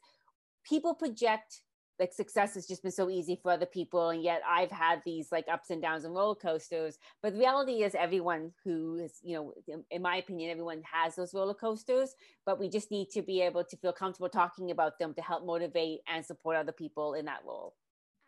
people 0.64 0.94
project 0.94 1.60
like 1.98 2.12
success 2.12 2.54
has 2.54 2.66
just 2.66 2.82
been 2.82 2.92
so 2.92 3.08
easy 3.08 3.38
for 3.42 3.50
other 3.50 3.64
people 3.64 4.10
and 4.10 4.22
yet 4.22 4.42
i've 4.46 4.70
had 4.70 5.00
these 5.06 5.28
like 5.32 5.46
ups 5.50 5.70
and 5.70 5.80
downs 5.80 6.04
and 6.04 6.14
roller 6.14 6.34
coasters. 6.34 6.98
But 7.22 7.32
the 7.32 7.38
reality 7.38 7.84
is 7.84 7.94
everyone 7.94 8.52
who 8.64 8.98
is 8.98 9.14
you 9.22 9.36
know 9.36 9.82
in 9.90 10.02
my 10.02 10.16
opinion 10.16 10.50
everyone 10.50 10.82
has 10.90 11.14
those 11.14 11.32
roller 11.32 11.54
coasters 11.54 12.14
but 12.44 12.58
we 12.58 12.68
just 12.68 12.90
need 12.90 13.08
to 13.10 13.22
be 13.22 13.40
able 13.40 13.64
to 13.64 13.76
feel 13.78 13.94
comfortable 13.94 14.28
talking 14.28 14.70
about 14.70 14.98
them 14.98 15.14
to 15.14 15.22
help 15.22 15.46
motivate 15.46 16.00
and 16.06 16.24
support 16.24 16.56
other 16.56 16.72
people 16.72 17.14
in 17.14 17.24
that 17.24 17.40
role 17.46 17.74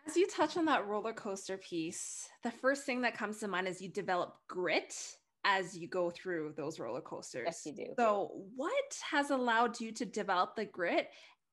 as 0.09 0.17
you 0.17 0.27
touch 0.27 0.57
on 0.57 0.65
that 0.65 0.87
roller 0.87 1.13
coaster 1.13 1.57
piece 1.57 2.29
the 2.43 2.51
first 2.51 2.85
thing 2.85 3.03
that 3.03 3.17
comes 3.17 3.39
to 3.39 3.49
mind 3.49 3.69
is 3.69 3.83
you 3.83 3.89
develop 3.89 4.37
grit 4.49 4.95
as 5.45 5.77
you 5.77 5.89
go 5.89 6.11
through 6.11 6.53
those 6.57 6.79
roller 6.79 7.01
coasters. 7.01 7.45
Yes, 7.47 7.63
you 7.65 7.73
do. 7.73 7.95
So, 7.97 8.33
what 8.57 8.99
has 9.11 9.31
allowed 9.31 9.81
you 9.81 9.93
to 9.93 10.05
develop 10.05 10.57
the 10.57 10.65
grit 10.65 11.09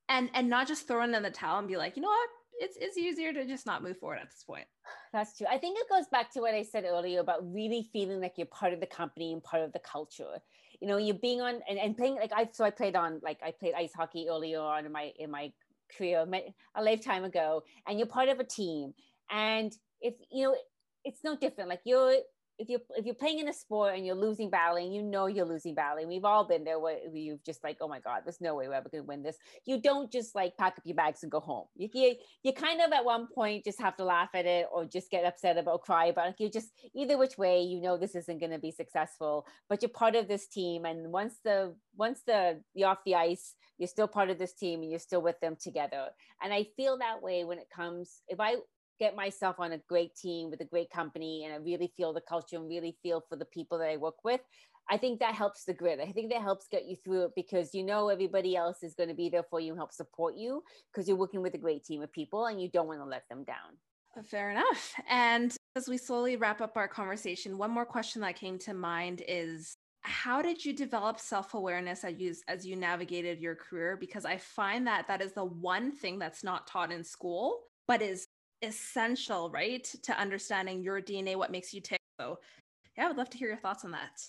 and 0.08 0.30
and 0.34 0.48
not 0.48 0.68
just 0.68 0.86
throw 0.86 1.02
it 1.02 1.14
in 1.14 1.22
the 1.22 1.30
towel 1.30 1.58
and 1.58 1.68
be 1.68 1.76
like, 1.76 1.96
you 1.96 2.02
know 2.02 2.08
what, 2.08 2.28
it's 2.58 2.76
it's 2.80 2.96
easier 2.96 3.32
to 3.32 3.46
just 3.46 3.66
not 3.66 3.82
move 3.82 3.98
forward 3.98 4.18
at 4.20 4.30
this 4.30 4.44
point. 4.44 4.66
That's 5.12 5.36
true. 5.36 5.46
I 5.50 5.58
think 5.58 5.78
it 5.78 5.88
goes 5.88 6.06
back 6.10 6.32
to 6.32 6.40
what 6.40 6.54
I 6.54 6.62
said 6.62 6.84
earlier 6.84 7.20
about 7.20 7.52
really 7.52 7.88
feeling 7.92 8.20
like 8.20 8.34
you're 8.36 8.46
part 8.46 8.72
of 8.72 8.80
the 8.80 8.86
company 8.86 9.32
and 9.32 9.42
part 9.42 9.62
of 9.62 9.72
the 9.72 9.80
culture. 9.80 10.38
You 10.80 10.88
know, 10.88 10.98
you're 10.98 11.14
being 11.14 11.40
on 11.40 11.60
and, 11.68 11.78
and 11.78 11.96
playing 11.96 12.16
like 12.16 12.32
I 12.34 12.48
so 12.52 12.64
I 12.64 12.70
played 12.70 12.96
on 12.96 13.20
like 13.22 13.38
I 13.42 13.50
played 13.50 13.74
ice 13.74 13.92
hockey 13.94 14.26
earlier 14.28 14.60
on 14.60 14.84
in 14.84 14.92
my 14.92 15.12
in 15.18 15.30
my 15.30 15.52
career 15.96 16.26
a 16.74 16.82
lifetime 16.82 17.24
ago, 17.24 17.62
and 17.86 17.98
you're 17.98 18.06
part 18.06 18.28
of 18.28 18.40
a 18.40 18.44
team. 18.44 18.94
And 19.30 19.72
if 20.00 20.14
you 20.30 20.44
know, 20.44 20.56
it's 21.04 21.22
no 21.24 21.36
different. 21.36 21.70
Like 21.70 21.82
you're 21.84 22.16
if 22.58 22.68
you're 22.68 22.80
if 22.96 23.04
you're 23.04 23.14
playing 23.14 23.38
in 23.38 23.48
a 23.48 23.52
sport 23.52 23.94
and 23.94 24.06
you're 24.06 24.16
losing 24.16 24.48
battling, 24.50 24.92
you 24.92 25.02
know 25.02 25.26
you're 25.26 25.46
losing 25.46 25.74
battling. 25.74 26.08
We've 26.08 26.24
all 26.24 26.44
been 26.44 26.64
there 26.64 26.78
where 26.78 26.98
you've 27.12 27.44
just 27.44 27.62
like, 27.62 27.78
oh 27.80 27.88
my 27.88 28.00
god, 28.00 28.22
there's 28.24 28.40
no 28.40 28.54
way 28.54 28.66
we're 28.68 28.74
ever 28.74 28.88
gonna 28.88 29.04
win 29.04 29.22
this. 29.22 29.36
You 29.66 29.80
don't 29.80 30.10
just 30.10 30.34
like 30.34 30.56
pack 30.56 30.74
up 30.78 30.84
your 30.84 30.96
bags 30.96 31.22
and 31.22 31.30
go 31.30 31.40
home. 31.40 31.66
You 31.76 31.88
you, 31.92 32.14
you 32.42 32.52
kind 32.52 32.80
of 32.80 32.92
at 32.92 33.04
one 33.04 33.28
point 33.34 33.64
just 33.64 33.80
have 33.80 33.96
to 33.96 34.04
laugh 34.04 34.30
at 34.34 34.46
it 34.46 34.66
or 34.72 34.84
just 34.84 35.10
get 35.10 35.24
upset 35.24 35.58
about, 35.58 35.82
cry 35.82 36.06
about 36.06 36.28
it. 36.28 36.36
You 36.38 36.50
just 36.50 36.70
either 36.94 37.18
which 37.18 37.36
way, 37.36 37.62
you 37.62 37.80
know 37.80 37.96
this 37.96 38.14
isn't 38.14 38.40
gonna 38.40 38.58
be 38.58 38.70
successful, 38.70 39.46
but 39.68 39.82
you're 39.82 39.90
part 39.90 40.16
of 40.16 40.28
this 40.28 40.46
team. 40.46 40.84
And 40.84 41.12
once 41.12 41.38
the 41.44 41.74
once 41.96 42.22
the 42.26 42.62
you're 42.74 42.88
off 42.88 43.04
the 43.04 43.16
ice, 43.16 43.54
you're 43.78 43.88
still 43.88 44.08
part 44.08 44.30
of 44.30 44.38
this 44.38 44.54
team 44.54 44.82
and 44.82 44.90
you're 44.90 44.98
still 44.98 45.22
with 45.22 45.38
them 45.40 45.56
together. 45.60 46.08
And 46.42 46.52
I 46.52 46.66
feel 46.76 46.98
that 46.98 47.22
way 47.22 47.44
when 47.44 47.58
it 47.58 47.68
comes. 47.74 48.22
If 48.28 48.40
I 48.40 48.56
get 48.98 49.16
myself 49.16 49.56
on 49.58 49.72
a 49.72 49.78
great 49.88 50.14
team 50.16 50.50
with 50.50 50.60
a 50.60 50.64
great 50.64 50.90
company 50.90 51.44
and 51.44 51.52
I 51.52 51.58
really 51.58 51.92
feel 51.96 52.12
the 52.12 52.22
culture 52.22 52.56
and 52.56 52.68
really 52.68 52.96
feel 53.02 53.22
for 53.28 53.36
the 53.36 53.44
people 53.44 53.78
that 53.78 53.90
I 53.90 53.96
work 53.96 54.24
with, 54.24 54.40
I 54.88 54.96
think 54.96 55.18
that 55.20 55.34
helps 55.34 55.64
the 55.64 55.74
grit. 55.74 56.00
I 56.00 56.12
think 56.12 56.30
that 56.30 56.42
helps 56.42 56.68
get 56.70 56.86
you 56.86 56.96
through 57.04 57.24
it 57.24 57.32
because 57.34 57.74
you 57.74 57.82
know 57.82 58.08
everybody 58.08 58.56
else 58.56 58.82
is 58.82 58.94
going 58.94 59.08
to 59.08 59.14
be 59.14 59.28
there 59.28 59.44
for 59.50 59.58
you 59.60 59.72
and 59.72 59.78
help 59.78 59.92
support 59.92 60.36
you 60.36 60.62
because 60.92 61.08
you're 61.08 61.16
working 61.16 61.42
with 61.42 61.54
a 61.54 61.58
great 61.58 61.84
team 61.84 62.02
of 62.02 62.12
people 62.12 62.46
and 62.46 62.60
you 62.60 62.70
don't 62.70 62.86
want 62.86 63.00
to 63.00 63.04
let 63.04 63.28
them 63.28 63.44
down. 63.44 63.76
Fair 64.24 64.50
enough. 64.50 64.94
And 65.10 65.54
as 65.74 65.88
we 65.88 65.98
slowly 65.98 66.36
wrap 66.36 66.60
up 66.60 66.76
our 66.76 66.88
conversation, 66.88 67.58
one 67.58 67.70
more 67.70 67.84
question 67.84 68.22
that 68.22 68.36
came 68.36 68.58
to 68.60 68.72
mind 68.72 69.22
is 69.28 69.75
how 70.06 70.40
did 70.40 70.64
you 70.64 70.72
develop 70.72 71.18
self-awareness 71.18 72.04
as 72.04 72.14
you 72.18 72.34
as 72.48 72.64
you 72.64 72.76
navigated 72.76 73.40
your 73.40 73.54
career 73.54 73.96
because 73.96 74.24
i 74.24 74.36
find 74.36 74.86
that 74.86 75.06
that 75.08 75.20
is 75.20 75.32
the 75.32 75.44
one 75.44 75.90
thing 75.90 76.18
that's 76.18 76.44
not 76.44 76.66
taught 76.66 76.92
in 76.92 77.02
school 77.02 77.62
but 77.88 78.02
is 78.02 78.28
essential, 78.62 79.50
right, 79.50 79.84
to 80.02 80.18
understanding 80.18 80.82
your 80.82 81.00
DNA, 81.00 81.36
what 81.36 81.52
makes 81.52 81.72
you 81.72 81.80
tick. 81.80 82.00
So, 82.20 82.38
yeah, 82.96 83.04
I 83.04 83.08
would 83.08 83.16
love 83.16 83.30
to 83.30 83.38
hear 83.38 83.48
your 83.48 83.58
thoughts 83.58 83.84
on 83.84 83.90
that. 83.92 84.22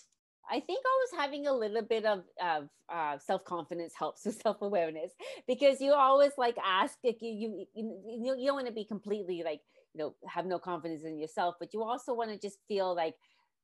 I 0.50 0.60
think 0.60 0.82
always 0.84 1.22
having 1.22 1.46
a 1.46 1.52
little 1.52 1.82
bit 1.82 2.06
of, 2.06 2.24
of 2.42 2.68
uh, 2.90 3.18
self 3.18 3.44
confidence 3.44 3.92
helps 3.98 4.24
with 4.24 4.40
self 4.42 4.62
awareness 4.62 5.12
because 5.46 5.80
you 5.80 5.92
always 5.92 6.32
like 6.38 6.56
ask 6.64 6.96
like 7.04 7.18
you 7.20 7.30
you 7.30 7.66
you, 7.74 8.34
you 8.38 8.46
don't 8.46 8.54
want 8.54 8.66
to 8.66 8.72
be 8.72 8.86
completely 8.86 9.42
like 9.44 9.60
you 9.92 9.98
know 9.98 10.14
have 10.26 10.46
no 10.46 10.58
confidence 10.58 11.04
in 11.04 11.18
yourself, 11.18 11.56
but 11.60 11.74
you 11.74 11.82
also 11.82 12.14
want 12.14 12.30
to 12.30 12.38
just 12.38 12.58
feel 12.66 12.94
like 12.94 13.14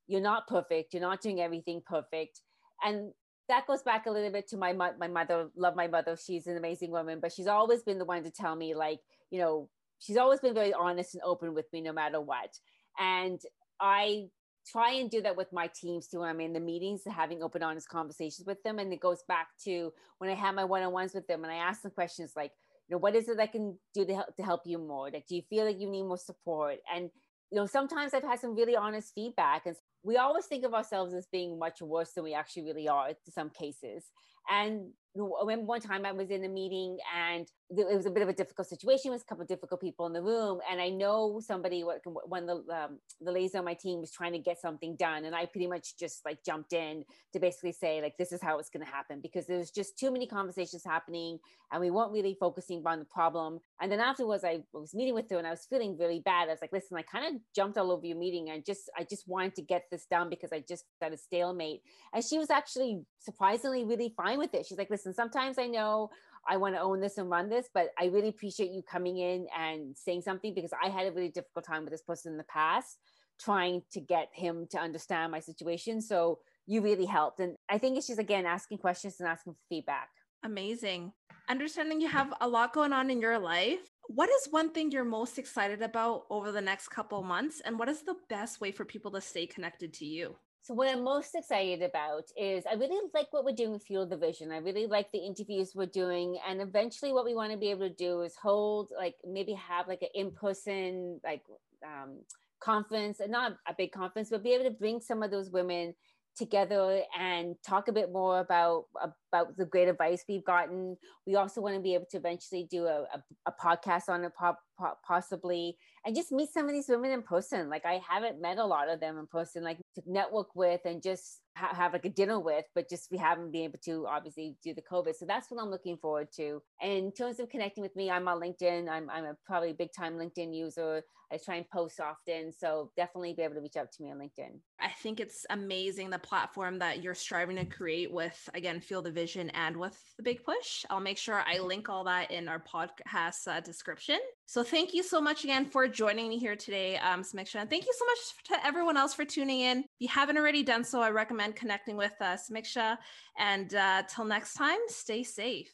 you're 0.07 0.21
not 0.21 0.47
perfect, 0.47 0.93
you're 0.93 1.03
not 1.03 1.21
doing 1.21 1.41
everything 1.41 1.83
perfect, 1.85 2.41
and 2.85 3.13
that 3.49 3.67
goes 3.67 3.83
back 3.83 4.07
a 4.07 4.11
little 4.11 4.31
bit 4.31 4.49
to 4.49 4.57
my 4.57 4.73
my 4.73 5.09
mother. 5.09 5.51
Love 5.57 5.77
my 5.77 5.87
mother; 5.89 6.17
she's 6.17 6.47
an 6.47 6.57
amazing 6.57 6.91
woman, 6.91 7.21
but 7.21 7.33
she's 7.33 7.47
always 7.47 7.83
been 7.83 7.99
the 7.99 8.05
one 8.05 8.23
to 8.25 8.31
tell 8.31 8.57
me 8.57 8.75
like 8.75 9.01
you 9.31 9.39
know 9.39 9.69
she's 9.99 10.17
always 10.17 10.41
been 10.41 10.55
very 10.55 10.73
honest 10.73 11.15
and 11.15 11.23
open 11.25 11.55
with 11.55 11.67
me 11.73 11.81
no 11.81 11.93
matter 11.93 12.21
what. 12.21 12.59
And 12.99 13.41
I 13.81 14.27
try 14.71 14.93
and 14.93 15.11
do 15.11 15.21
that 15.23 15.37
with 15.37 15.53
my 15.53 15.69
teams 15.75 16.09
too 16.09 16.21
when 16.21 16.29
I'm 16.29 16.41
in 16.41 16.53
the 16.53 16.61
meetings, 16.61 17.03
having 17.11 17.43
open, 17.43 17.63
honest 17.63 17.89
conversations 17.89 18.47
with 18.47 18.63
them. 18.63 18.79
And 18.79 18.93
it 18.93 19.01
goes 19.01 19.23
back 19.29 19.49
to 19.65 19.93
when 20.19 20.31
I 20.31 20.35
have 20.35 20.55
my 20.55 20.65
one-on-ones 20.65 21.15
with 21.15 21.27
them 21.27 21.45
and 21.45 21.53
I 21.53 21.57
ask 21.57 21.83
them 21.83 21.91
questions 21.91 22.33
like, 22.37 22.53
you 22.89 22.95
know, 22.95 22.99
what 22.99 23.15
is 23.15 23.29
it 23.29 23.39
I 23.39 23.47
can 23.47 23.79
do 23.95 24.05
to 24.05 24.15
help 24.15 24.37
to 24.37 24.43
help 24.43 24.63
you 24.65 24.79
more? 24.79 25.11
Like, 25.11 25.27
do 25.27 25.37
you 25.37 25.43
feel 25.49 25.65
like 25.65 25.81
you 25.81 25.89
need 25.89 26.03
more 26.03 26.19
support? 26.19 26.77
And 26.95 27.11
you 27.51 27.59
know, 27.61 27.67
sometimes 27.67 28.15
I've 28.15 28.25
had 28.25 28.41
some 28.41 28.55
really 28.55 28.77
honest 28.77 29.13
feedback, 29.15 29.67
and 29.67 29.77
we 30.05 30.19
always 30.19 30.45
think 30.45 30.65
of 30.65 30.75
ourselves 30.75 31.15
as 31.15 31.27
being 31.27 31.59
much 31.59 31.81
worse 31.81 32.13
than 32.13 32.25
we 32.25 32.35
actually 32.35 32.63
really 32.63 32.89
are 32.89 33.09
in 33.09 33.17
some 33.33 33.51
cases. 33.51 34.05
And 34.51 34.91
remember 35.17 35.67
one 35.67 35.81
time 35.81 36.05
I 36.05 36.13
was 36.13 36.31
in 36.31 36.45
a 36.45 36.49
meeting 36.49 36.99
and 37.17 37.47
it 37.71 37.97
was 37.97 38.07
a 38.07 38.11
bit 38.11 38.23
of 38.23 38.29
a 38.29 38.33
difficult 38.33 38.69
situation. 38.69 39.03
There 39.05 39.13
was 39.13 39.23
a 39.23 39.27
couple 39.27 39.43
of 39.43 39.49
difficult 39.49 39.81
people 39.81 40.07
in 40.07 40.13
the 40.13 40.23
room, 40.23 40.61
and 40.71 40.81
I 40.81 40.91
know 40.91 41.41
somebody. 41.45 41.83
When 42.27 42.47
the 42.47 42.57
um, 42.57 42.99
the 43.21 43.33
ladies 43.33 43.55
on 43.55 43.65
my 43.65 43.75
team 43.75 44.01
was 44.01 44.13
trying 44.13 44.33
to 44.33 44.39
get 44.39 44.61
something 44.61 44.97
done, 44.97 45.25
and 45.25 45.35
I 45.35 45.47
pretty 45.47 45.67
much 45.67 45.97
just 45.99 46.25
like 46.25 46.45
jumped 46.45 46.73
in 46.73 47.05
to 47.33 47.41
basically 47.41 47.73
say 47.73 48.03
like 48.03 48.17
this 48.19 48.33
is 48.33 48.43
how 48.43 48.59
it's 48.59 48.69
going 48.69 48.85
to 48.85 48.91
happen 48.91 49.21
because 49.23 49.47
there 49.47 49.59
was 49.59 49.71
just 49.71 49.99
too 49.99 50.13
many 50.13 50.27
conversations 50.27 50.83
happening, 50.85 51.39
and 51.73 51.81
we 51.81 51.91
weren't 51.91 52.13
really 52.13 52.37
focusing 52.39 52.83
on 52.85 52.99
the 52.99 53.07
problem. 53.07 53.61
And 53.81 53.91
then 53.91 54.01
afterwards, 54.01 54.45
I 54.45 54.61
was 54.73 54.95
meeting 54.95 55.15
with 55.15 55.31
her, 55.31 55.39
and 55.39 55.47
I 55.47 55.51
was 55.51 55.67
feeling 55.69 55.97
really 55.99 56.21
bad. 56.25 56.49
I 56.49 56.53
was 56.53 56.61
like, 56.61 56.73
listen, 56.73 56.99
I 56.99 57.03
kind 57.03 57.35
of 57.35 57.41
jumped 57.57 57.79
all 57.79 57.91
over 57.93 58.07
your 58.07 58.19
meeting. 58.19 58.51
I 58.51 58.63
just 58.65 58.91
I 58.97 59.07
just 59.09 59.27
wanted 59.27 59.55
to 59.57 59.63
get 59.63 59.85
this 59.91 60.07
done 60.11 60.29
because 60.29 60.53
I 60.53 60.63
just 60.69 60.85
got 61.01 61.13
a 61.13 61.17
stalemate. 61.17 61.81
And 62.13 62.23
she 62.23 62.39
was 62.39 62.51
actually 62.51 63.03
surprisingly 63.19 63.85
really 63.85 64.13
fine 64.17 64.34
with 64.37 64.55
it. 64.55 64.67
She's 64.67 64.79
like, 64.79 64.91
listen, 64.91 65.15
sometimes 65.15 65.59
I 65.59 65.67
know 65.67 66.11
I 66.49 66.57
want 66.57 66.75
to 66.75 66.81
own 66.81 67.01
this 67.01 67.19
and 67.19 67.31
run 67.31 67.49
this, 67.49 67.69
but 67.73 67.89
I 67.99 68.07
really 68.07 68.29
appreciate 68.29 68.71
you 68.71 68.83
coming 68.83 69.19
in 69.19 69.47
and 69.57 69.97
saying 69.97 70.23
something 70.23 70.55
because 70.55 70.73
I 70.83 70.89
had 70.89 71.07
a 71.07 71.13
really 71.13 71.31
difficult 71.31 71.65
time 71.65 71.83
with 71.83 71.93
this 71.93 72.03
person 72.03 72.33
in 72.33 72.39
the 72.39 72.45
past, 72.45 72.99
trying 73.41 73.83
to 73.93 74.01
get 74.01 74.29
him 74.33 74.67
to 74.71 74.79
understand 74.79 75.33
my 75.33 75.41
situation. 75.41 76.01
So 76.01 76.39
you 76.67 76.81
really 76.81 77.07
helped. 77.07 77.41
And 77.41 77.57
I 77.69 77.79
think 77.79 77.97
it's 77.97 78.07
just, 78.07 78.21
again, 78.21 78.47
asking 78.47 78.79
questions 78.79 79.17
and 79.21 79.29
asking 79.29 79.55
for 79.55 79.61
feedback. 79.69 80.09
Amazing. 80.45 81.13
Understanding 81.49 82.01
you 82.01 82.09
have 82.09 82.33
a 82.41 82.49
lot 82.49 82.73
going 82.73 82.93
on 82.93 83.11
in 83.11 83.21
your 83.21 83.39
life. 83.39 83.81
What 84.09 84.29
is 84.29 84.49
one 84.51 84.71
thing 84.71 84.91
you're 84.91 85.05
most 85.05 85.39
excited 85.39 85.81
about 85.81 86.25
over 86.29 86.53
the 86.53 86.61
next 86.61 86.89
couple 86.89 87.23
months? 87.23 87.63
And 87.65 87.79
what 87.79 87.89
is 87.89 88.03
the 88.03 88.17
best 88.29 88.61
way 88.61 88.71
for 88.71 88.85
people 88.85 89.11
to 89.13 89.21
stay 89.21 89.47
connected 89.47 89.95
to 89.95 90.05
you? 90.05 90.37
So 90.65 90.73
what 90.73 90.89
I'm 90.89 91.05
most 91.05 91.35
excited 91.35 91.83
about 91.83 92.25
is 92.39 92.65
I 92.65 92.73
really 92.73 92.99
like 93.13 93.31
what 93.33 93.45
we're 93.45 93.55
doing 93.55 93.73
with 93.73 93.83
Fuel 93.83 94.07
the 94.07 94.17
Vision. 94.17 94.51
I 94.51 94.57
really 94.57 94.87
like 94.87 95.13
the 95.13 95.19
interviews 95.19 95.75
we're 95.75 95.85
doing. 95.85 96.39
And 96.49 96.63
eventually 96.63 97.13
what 97.13 97.27
we 97.27 97.35
want 97.35 97.53
to 97.53 97.59
be 97.59 97.71
able 97.71 97.87
to 97.87 97.95
do 97.95 98.23
is 98.23 98.35
hold 98.35 98.89
like 98.97 99.15
maybe 99.27 99.53
have 99.53 99.89
like 99.89 100.01
an 100.01 100.09
in-person 100.15 101.21
like 101.23 101.43
um, 101.85 102.21
conference 102.61 103.21
and 103.21 103.31
not 103.31 103.59
a 103.69 103.75
big 103.77 103.93
conference, 103.93 104.31
but 104.31 104.43
be 104.43 104.55
able 104.55 104.65
to 104.65 104.71
bring 104.71 105.03
some 105.03 105.23
of 105.23 105.31
those 105.31 105.51
women 105.51 105.95
together 106.37 107.03
and 107.19 107.55
talk 107.67 107.89
a 107.89 107.93
bit 107.93 108.13
more 108.13 108.41
about 108.41 108.85
about 109.33 109.57
the 109.57 109.65
great 109.65 109.89
advice 109.89 110.25
we've 110.29 110.45
gotten. 110.45 110.97
We 111.27 111.37
also 111.37 111.61
want 111.61 111.77
to 111.77 111.81
be 111.81 111.95
able 111.95 112.07
to 112.11 112.17
eventually 112.17 112.67
do 112.71 112.87
a, 112.87 113.05
a, 113.15 113.23
a 113.47 113.53
podcast 113.53 114.09
on 114.09 114.25
it, 114.25 114.33
po- 114.39 114.57
po- 114.79 114.99
possibly, 115.07 115.77
and 116.05 116.15
just 116.15 116.33
meet 116.33 116.51
some 116.51 116.67
of 116.67 116.73
these 116.73 116.89
women 116.89 117.11
in 117.11 117.23
person. 117.23 117.69
Like 117.69 117.85
I 117.87 118.01
haven't 118.09 118.41
met 118.41 118.59
a 118.59 118.65
lot 118.65 118.89
of 118.89 119.01
them 119.01 119.19
in 119.19 119.27
person, 119.27 119.65
like 119.65 119.79
to 119.95 120.03
network 120.07 120.55
with 120.55 120.81
and 120.85 121.03
just 121.03 121.41
ha- 121.57 121.75
have 121.75 121.93
like 121.93 122.05
a 122.05 122.11
dinner 122.11 122.39
with, 122.39 122.65
but 122.75 122.89
just 122.89 123.11
we 123.11 123.19
haven't 123.19 123.53
been 123.53 123.65
able 123.65 123.79
to 123.85 124.07
obviously 124.07 124.57
do 124.63 124.75
the 124.75 124.83
COVID. 124.83 125.15
So 125.17 125.27
that's 125.27 125.51
what 125.51 125.63
I'm 125.63 125.71
looking 125.71 125.97
forward 125.97 126.29
to. 126.37 126.63
And 126.81 126.93
in 126.93 127.13
terms 127.13 127.41
of 127.41 127.49
connecting 127.49 127.83
with 127.83 127.95
me, 127.97 128.11
I'm 128.11 128.29
on 128.29 128.41
LinkedIn. 128.41 128.89
I'm 128.89 129.11
I'm 129.11 129.25
a 129.25 129.37
probably 129.47 129.73
big 129.73 129.91
time 129.93 130.15
LinkedIn 130.15 130.55
user. 130.55 131.03
I 131.33 131.39
try 131.39 131.57
and 131.57 131.69
post 131.69 132.01
often, 132.01 132.53
so 132.53 132.93
definitely 132.97 133.33
be 133.33 133.43
able 133.43 133.55
to 133.55 133.61
reach 133.61 133.77
out 133.77 133.91
to 133.91 134.03
me 134.03 134.11
on 134.11 134.19
LinkedIn. 134.19 134.61
I 134.79 134.91
think 135.03 135.21
it's 135.21 135.47
amazing 135.51 136.11
the 136.11 136.19
platform 136.19 136.79
that 136.79 137.03
you're 137.03 137.15
striving 137.15 137.57
to 137.57 137.65
create 137.65 138.13
with 138.13 138.49
again 138.55 138.81
Fuel 138.81 139.03
the 139.03 139.11
Vision 139.11 139.51
and 139.51 139.77
with 139.77 139.99
the 140.17 140.23
Big 140.23 140.45
Push. 140.45 140.85
I'll 140.91 141.01
make 141.01 141.19
sure 141.19 141.43
I 141.47 141.59
link 141.59 141.89
all 141.89 142.05
that 142.05 142.31
in 142.31 142.49
our 142.49 142.63
podcast 142.63 143.49
uh, 143.49 143.61
description. 143.61 144.19
So 144.47 144.63
thank 144.63 144.93
you 144.93 145.03
so 145.03 145.21
much 145.21 145.45
again 145.45 145.65
for 145.65 145.89
joining 145.89 146.29
me 146.29 146.39
here 146.39 146.55
today, 146.55 146.99
um, 146.99 147.23
Samiksha. 147.23 147.57
And 147.57 147.71
thank 147.71 147.87
you 147.87 147.95
so 147.99 148.05
much 148.05 148.19
to 148.61 148.67
everyone 148.67 148.97
else 148.97 149.15
for 149.15 149.25
tuning 149.25 149.61
in. 149.61 149.79
If 149.79 149.87
you 149.99 150.09
haven't 150.09 150.37
already 150.37 150.63
done 150.63 150.85
so, 150.85 151.01
I 151.01 151.11
recommend 151.11 151.57
connecting 151.57 151.97
with 151.97 152.13
uh, 152.21 152.37
Samiksha. 152.37 152.99
And 153.39 153.75
uh, 153.75 154.03
till 154.09 154.27
next 154.27 154.55
time, 154.55 154.79
stay 154.89 155.23
safe. 155.23 155.73